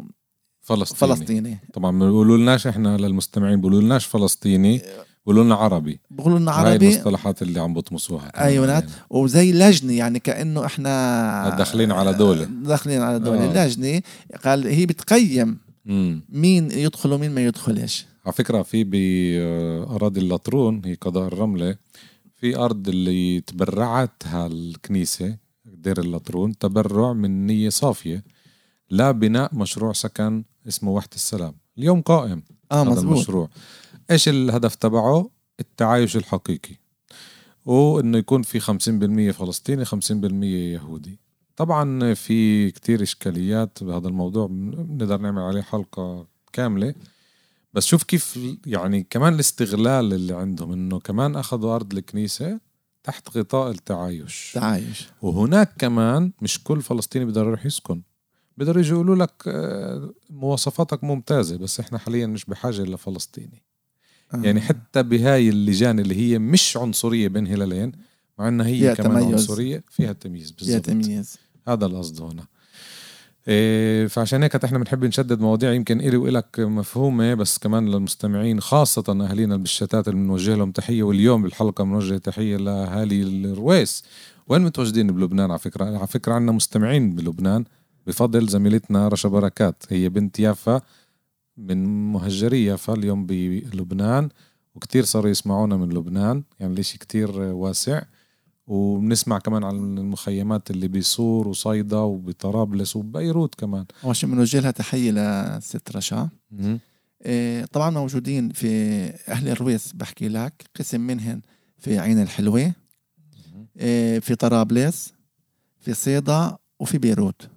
فلسطيني, 0.61 1.15
فلسطيني 1.15 1.59
طبعا 1.73 1.91
ما 1.91 2.05
بيقولوا 2.05 2.37
لناش 2.37 2.67
إحنا 2.67 2.97
للمستمعين 2.97 3.57
بيقولوا 3.57 3.81
لناش 3.81 4.05
فلسطيني 4.05 4.81
بيقولوا 5.25 5.43
لنا 5.43 5.55
عربي 5.55 5.99
بيقولوا 6.11 6.39
لنا 6.39 6.51
هاي 6.51 6.71
عربي 6.71 6.87
المصطلحات 6.87 7.41
اللي 7.41 7.59
عم 7.59 7.73
بطمسوها 7.73 8.43
أيوة، 8.45 8.73
علينا. 8.73 8.89
وزي 9.09 9.51
لجنة 9.51 9.93
يعني 9.93 10.19
كأنه 10.19 10.65
إحنا 10.65 11.55
داخلين 11.57 11.91
على 11.91 12.13
دولة. 12.13 12.43
داخلين 12.43 13.01
على 13.01 13.19
دولة 13.19 13.61
آه. 13.61 13.65
لجنة 13.65 14.01
قال 14.45 14.67
هي 14.67 14.85
بتقيم 14.85 15.57
مم. 15.85 16.21
مين 16.29 16.71
يدخل 16.71 17.13
ومين 17.13 17.31
ما 17.31 17.41
يدخلش 17.45 18.05
على 18.25 18.33
فكرة 18.33 18.61
في 18.61 18.83
بأراضي 18.83 20.19
اللطرون 20.19 20.81
هي 20.85 20.93
قضاء 20.93 21.27
الرملة 21.27 21.75
في 22.35 22.57
أرض 22.57 22.89
اللي 22.89 23.41
تبرعتها 23.41 24.47
الكنيسة 24.47 25.37
دير 25.65 25.99
اللطرون 25.99 26.57
تبرع 26.57 27.13
من 27.13 27.47
نية 27.47 27.69
صافية 27.69 28.23
لا 28.89 29.11
بناء 29.11 29.55
مشروع 29.55 29.93
سكن 29.93 30.43
اسمه 30.67 30.91
وحدة 30.91 31.15
السلام 31.15 31.53
اليوم 31.77 32.01
قائم 32.01 32.43
آه 32.71 32.81
هذا 32.81 32.89
مزبوط 32.89 33.13
المشروع 33.13 33.49
إيش 34.11 34.29
الهدف 34.29 34.75
تبعه؟ 34.75 35.29
التعايش 35.59 36.17
الحقيقي. 36.17 36.75
وإنه 37.65 38.17
يكون 38.17 38.41
في 38.41 38.59
50% 38.59 39.31
فلسطيني 39.31 39.85
50% 39.85 40.43
يهودي. 40.43 41.19
طبعا 41.55 42.13
في 42.13 42.71
كتير 42.71 43.03
إشكاليات 43.03 43.83
بهذا 43.83 44.07
الموضوع 44.07 44.47
بنقدر 44.47 45.17
نعمل 45.17 45.41
عليه 45.41 45.61
حلقة 45.61 46.27
كاملة. 46.53 46.93
بس 47.73 47.85
شوف 47.85 48.03
كيف 48.03 48.39
يعني 48.65 49.07
كمان 49.09 49.33
الاستغلال 49.33 50.13
اللي 50.13 50.33
عندهم 50.33 50.71
إنه 50.71 50.99
كمان 50.99 51.35
أخذوا 51.35 51.75
أرض 51.75 51.93
الكنيسة 51.93 52.59
تحت 53.03 53.37
غطاء 53.37 53.71
التعايش. 53.71 54.51
تعايش. 54.53 55.07
وهناك 55.21 55.73
كمان 55.77 56.31
مش 56.41 56.63
كل 56.63 56.81
فلسطيني 56.81 57.25
بيقدر 57.25 57.45
يروح 57.45 57.65
يسكن. 57.65 58.01
بيقدروا 58.57 58.81
يجوا 58.81 58.95
يقولوا 58.97 59.15
لك 59.15 59.43
آه، 59.47 60.13
مواصفاتك 60.29 61.03
ممتازة 61.03 61.57
بس 61.57 61.79
إحنا 61.79 61.97
حاليا 61.97 62.27
مش 62.27 62.45
بحاجة 62.45 62.81
لفلسطيني 62.81 63.68
آه. 64.33 64.37
يعني 64.43 64.61
حتى 64.61 65.03
بهاي 65.03 65.49
اللجان 65.49 65.99
اللي 65.99 66.15
هي 66.15 66.39
مش 66.39 66.77
عنصرية 66.77 67.27
بين 67.27 67.47
هلالين 67.47 67.91
مع 68.39 68.47
إنها 68.47 68.67
هي 68.67 68.79
فيها 68.79 68.93
كمان 68.93 69.21
تميز. 69.21 69.33
عنصرية 69.33 69.83
فيها 69.91 70.13
تمييز 70.13 70.53
فيها 70.57 70.79
بالضبط. 70.79 70.85
تمييز. 70.85 71.37
هذا 71.67 71.85
القصد 71.85 72.21
هنا. 72.21 72.45
إيه 73.47 74.07
فعشان 74.07 74.43
هيك 74.43 74.63
إحنا 74.63 74.77
بنحب 74.77 75.05
نشدد 75.05 75.39
مواضيع 75.39 75.73
يمكن 75.73 76.01
إلي 76.01 76.17
وإلك 76.17 76.59
مفهومة 76.59 77.33
بس 77.33 77.57
كمان 77.57 77.89
للمستمعين 77.89 78.61
خاصة 78.61 79.03
أهالينا 79.09 79.57
بالشتات 79.57 80.07
اللي 80.07 80.19
بنوجه 80.19 80.55
لهم 80.55 80.71
تحية 80.71 81.03
واليوم 81.03 81.41
بالحلقة 81.41 81.83
بنوجه 81.83 82.17
تحية 82.17 82.57
لأهالي 82.57 83.21
الرويس. 83.21 84.03
وين 84.47 84.61
متواجدين 84.61 85.07
بلبنان؟ 85.07 85.51
على 85.51 85.59
فكرة 85.59 85.85
على 85.85 86.07
فكرة 86.07 86.33
عندنا 86.33 86.51
مستمعين 86.51 87.15
بلبنان. 87.15 87.65
بفضل 88.07 88.47
زميلتنا 88.47 89.07
رشا 89.07 89.29
بركات 89.29 89.83
هي 89.89 90.09
بنت 90.09 90.39
يافا. 90.39 90.81
من 91.59 92.11
مهجري 92.11 92.65
يافا 92.65 92.93
اليوم 92.93 93.25
بلبنان 93.25 94.29
وكتير 94.75 95.05
صاروا 95.05 95.31
يسمعونا 95.31 95.77
من 95.77 95.89
لبنان 95.89 96.43
يعني 96.59 96.73
الإشي 96.73 96.97
كتير 96.97 97.39
واسع. 97.39 98.01
وبنسمع 98.67 99.39
كمان 99.39 99.63
عن 99.63 99.97
المخيمات 99.97 100.71
اللي 100.71 100.87
بصور 100.87 101.47
وصيدا 101.47 101.97
وبطرابلس 101.97 102.95
وبيروت 102.95 103.55
كمان. 103.55 103.85
أول 104.03 104.15
شيء 104.15 104.29
بنوجه 104.29 104.59
لها 104.59 104.71
تحية 104.71 105.11
لست 105.11 105.95
رشا. 105.95 106.29
إيه، 107.25 107.65
طبعا 107.65 107.89
موجودين 107.89 108.49
في 108.49 108.67
أهل 109.27 109.49
الرويس 109.49 109.93
بحكي 109.93 110.27
لك. 110.27 110.63
قسم 110.75 111.01
منهن 111.01 111.41
في 111.77 111.99
عين 111.99 112.21
الحلوة. 112.21 112.73
آه، 113.77 114.19
في 114.19 114.35
طرابلس 114.35 115.13
في 115.79 115.93
صيدا 115.93 116.57
وفي 116.79 116.97
بيروت. 116.97 117.49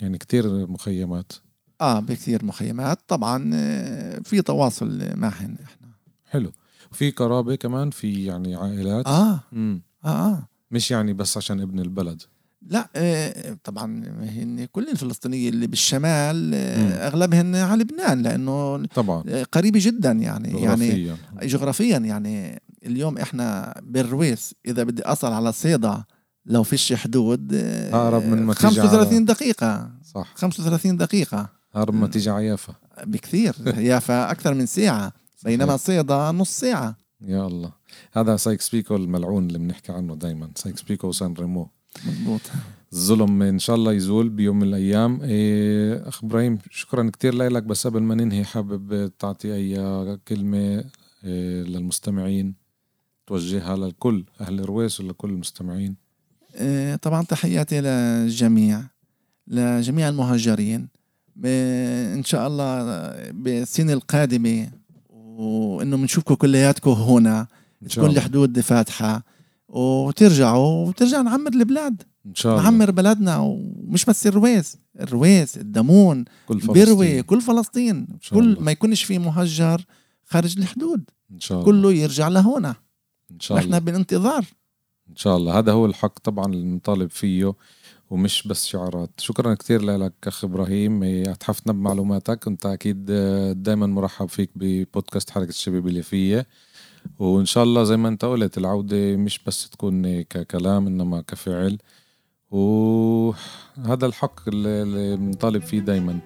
يعني 0.00 0.18
كتير 0.18 0.66
مخيمات. 0.66 1.32
آه 1.82 2.00
بكثير 2.00 2.44
مخيمات. 2.44 2.98
طبعا 3.08 3.50
آه، 3.54 4.20
في 4.24 4.42
تواصل 4.42 5.02
معهن 5.14 5.56
إحنا. 5.64 5.88
حلو. 6.30 6.52
وفي 6.92 7.10
قرابة 7.10 7.54
كمان 7.54 7.90
في 7.90 8.24
يعني 8.24 8.54
عائلات. 8.54 9.06
آه. 9.06 9.40
مم. 9.52 9.82
آه 10.04 10.08
آه. 10.08 10.48
مش 10.70 10.90
يعني 10.90 11.12
بس 11.12 11.36
عشان 11.36 11.60
ابن 11.60 11.78
البلد. 11.78 12.22
لا 12.66 12.88
آه، 12.96 13.56
طبعا 13.64 14.04
هن 14.20 14.64
كل 14.72 14.88
الفلسطينيين 14.88 15.54
اللي 15.54 15.66
بالشمال 15.66 16.54
آه، 16.54 16.82
مم. 16.82 16.92
أغلبهن 16.92 17.54
على 17.54 17.82
لبنان 17.82 18.22
لأنه 18.22 18.86
طبعا. 18.86 19.24
آه، 19.28 19.42
قريبة 19.42 19.80
جدا 19.82 20.12
يعني. 20.12 20.62
يعني 20.62 21.16
جغرافيا. 21.42 21.98
يعني 21.98 22.62
اليوم 22.86 23.18
إحنا 23.18 23.74
بالرويس 23.82 24.54
إذا 24.66 24.82
بدي 24.82 25.02
أصل 25.02 25.32
على 25.32 25.52
صيدا 25.52 26.04
لو 26.46 26.62
فيش 26.62 26.92
حدود 26.92 27.54
أقرب 27.54 28.22
من 28.22 28.42
ما 28.42 28.54
تيجي 28.54 28.80
35 28.80 29.24
دقيقة. 29.24 29.90
صح. 30.14 30.32
35 30.34 30.96
دقيقة. 30.96 31.61
أقرب 31.74 31.94
ما 31.94 32.06
تيجي 32.06 32.30
عيافا 32.30 32.74
بكثير. 33.04 33.54
يافا 33.90 34.30
أكثر 34.30 34.54
من 34.54 34.66
ساعة 34.66 35.12
بينما 35.44 35.76
صيدا 35.76 36.30
نص 36.32 36.50
ساعة. 36.60 36.96
يا 37.20 37.46
الله. 37.46 37.72
هذا 38.12 38.36
سايكس 38.36 38.68
بيكو 38.68 38.96
الملعون 38.96 39.46
اللي 39.46 39.58
بنحكي 39.58 39.92
عنه 39.92 40.14
دايما. 40.16 40.50
سايكس 40.56 40.82
بيكو 40.82 41.08
وسان 41.08 41.34
ريمو. 41.34 41.68
مضبوط. 42.06 42.40
الظلم 42.92 43.42
إن 43.42 43.58
شاء 43.58 43.76
الله 43.76 43.92
يزول 43.92 44.28
بيوم 44.28 44.58
من 44.58 44.62
الأيام. 44.68 45.20
إيه 45.22 46.08
أخ 46.08 46.24
إبراهيم 46.24 46.58
شكرا 46.70 47.10
كتير 47.10 47.34
لك 47.34 47.62
بس 47.62 47.86
قبل 47.86 48.02
ما 48.02 48.14
ننهي 48.14 48.44
حابب 48.44 49.12
تعطي 49.18 49.54
أي 49.54 50.18
كلمة 50.28 50.84
إيه 51.24 51.62
للمستمعين. 51.62 52.54
توجهها 53.26 53.76
للكل 53.76 54.24
أهل 54.40 54.60
الرويس 54.60 55.00
ولكل 55.00 55.30
المستمعين. 55.30 55.96
آه، 56.56 56.96
طبعا 56.96 57.22
تحياتي 57.24 57.80
للجميع 57.80 58.82
لجميع 59.46 60.08
المهاجرين. 60.08 60.82
ب- 60.82 60.88
إن 61.44 62.24
شاء 62.24 62.46
الله 62.46 62.82
بالسنه 63.30 63.92
القادمة 63.92 64.70
وإنه 65.10 65.96
بنشوفكم 65.96 66.34
كلياتكم 66.34 66.90
هنا 66.90 67.46
تكون 67.90 68.10
الحدود 68.10 68.60
فاتحة 68.60 69.24
وترجعوا 69.68 70.86
وترجع 70.86 71.20
نعمر 71.20 71.52
البلاد. 71.52 72.02
إن 72.26 72.34
شاء 72.34 72.52
الله. 72.52 72.64
نعمر 72.64 72.90
بلدنا 72.90 73.38
ومش 73.38 74.04
بس 74.04 74.26
الرويس 74.26 74.76
الرويس 75.00 75.56
الدمون 75.56 76.24
كل 76.48 76.58
بيروي 76.58 77.06
فلسطين 77.06 77.22
كل 77.22 77.40
فلسطين. 77.40 78.06
شاء 78.20 78.38
كل 78.38 78.44
الله. 78.44 78.60
ما 78.60 78.72
يكونش 78.72 79.04
في 79.04 79.18
مهجر 79.18 79.84
خارج 80.26 80.58
الحدود. 80.58 81.04
إن 81.32 81.40
شاء 81.40 81.58
الله. 81.58 81.66
كله 81.66 81.92
يرجع 81.92 82.28
لهنا 82.28 82.74
إن 83.30 83.40
شاء 83.40 83.58
الله. 83.58 83.70
نحن 83.70 83.84
بالانتظار 83.84 84.44
إن 85.10 85.16
شاء 85.16 85.36
الله. 85.36 85.58
هذا 85.58 85.72
هو 85.72 85.86
الحق 85.86 86.18
طبعا 86.18 86.46
اللي 86.46 86.64
بنطالب 86.64 87.10
فيه. 87.10 87.54
ومش 88.12 88.48
بس 88.48 88.66
شعارات. 88.66 89.10
شكرا 89.18 89.54
كثير 89.54 89.82
لك 89.82 90.12
أخ 90.26 90.44
إبراهيم. 90.44 91.02
اتحفتنا 91.04 91.72
بمعلوماتك. 91.72 92.46
انت 92.48 92.66
أكيد 92.66 93.04
دائما 93.56 93.86
مرحب 93.86 94.28
فيك 94.28 94.50
ببودكاست 94.56 95.30
حركة 95.30 95.48
الشباب 95.48 95.86
اليافيه 95.86 96.46
وإن 97.18 97.44
شاء 97.44 97.64
الله 97.64 97.84
زي 97.84 97.96
ما 97.96 98.08
أنت 98.08 98.24
قلت 98.24 98.58
العودة 98.58 99.16
مش 99.16 99.40
بس 99.46 99.70
تكون 99.70 100.22
ككلام 100.22 100.86
إنما 100.86 101.20
كفعل. 101.20 101.78
وهذا 102.50 104.06
الحق 104.06 104.48
اللي 104.48 104.82
اللي 104.82 105.16
بنطالب 105.16 105.62
فيه 105.62 105.80
دائما 105.80 106.18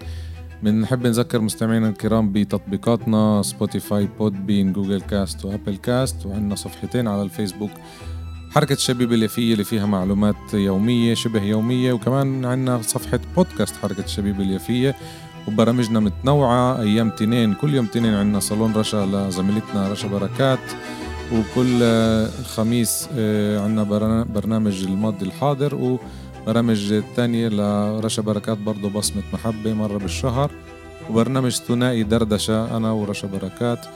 بنحب 0.63 1.07
نذكر 1.07 1.41
مستمعينا 1.41 1.89
الكرام 1.89 2.33
بتطبيقاتنا 2.33 3.43
Spotify 3.43 4.07
Podbean 4.19 4.47
Google 4.47 4.73
Cast 4.73 5.01
و 5.01 5.45
Apple 5.45 5.77
Cast 5.77 6.27
وعندنا 6.27 6.55
صفحتين 6.55 7.09
على 7.09 7.23
الفيسبوك. 7.23 7.71
حركة 8.57 8.73
الشباب 8.73 9.13
اليافية 9.13 9.53
اللي 9.53 9.65
فيها 9.65 9.87
معلومات 9.87 10.55
يومية 10.55 11.15
شبه 11.15 11.43
يومية 11.43 11.93
وكمان 11.93 12.45
عندنا 12.45 12.83
صفحة 12.83 13.21
بودكاست 13.37 13.77
حركة 13.77 14.05
الشباب 14.05 14.41
اليافية 14.41 14.95
وبرامجنا 15.49 16.01
متنوعة. 16.01 16.81
أيام 16.81 17.11
تنين 17.11 17.55
كل 17.55 17.75
يوم 17.75 17.87
تنين 17.87 18.15
عندنا 18.15 18.41
صالون 18.41 18.73
رشا 18.73 19.07
لزميلتنا 19.07 19.89
رشا 19.93 20.09
بركات 20.09 20.59
وكل 21.33 21.83
الخميس 22.41 23.09
آه، 23.17 23.61
عندنا 23.61 23.83
برنا- 23.83 24.25
برنامج 24.35 24.85
الماضي 24.85 25.25
الحاضر 25.27 25.99
وبرامج 26.47 27.03
تانية 27.17 27.49
لرشا 27.49 28.23
بركات 28.23 28.59
برضو 28.59 28.89
بصمة 28.89 29.23
محبة 29.33 29.73
مرة 29.75 29.99
بالشهر 29.99 30.51
وبرنامج 31.11 31.51
ثنائي 31.53 32.03
دردشة 32.03 32.77
أنا 32.77 32.93
ورشا 32.93 33.29
بركات. 33.29 33.87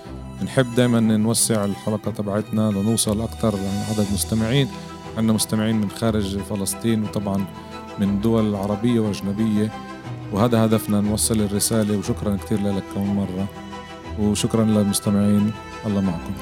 بنحب 0.41 0.75
دايما 0.75 1.01
نوسع 1.01 1.65
الحلقة 1.65 2.11
تبعتنا 2.11 2.71
لنوصل 2.71 3.21
أكثر 3.21 3.55
عدد 3.91 4.07
مستمعين. 4.13 4.69
عندنا 5.17 5.33
مستمعين 5.33 5.77
من 5.77 5.91
خارج 5.91 6.39
فلسطين 6.39 7.03
وطبعا 7.03 7.45
من 7.99 8.21
دول 8.21 8.55
عربية 8.55 9.01
وأجنبية. 9.01 9.73
وهذا 10.33 10.65
هدفنا 10.65 11.01
نوصل 11.01 11.41
الرسالة. 11.41 11.99
وشكرا 11.99 12.37
كثير 12.37 12.63
لك 12.63 12.85
كم 12.95 13.17
مرة. 13.17 13.47
وشكرا 14.21 14.65
للمستمعين. 14.65 15.53
الله 15.87 16.01
معكم. 16.01 16.33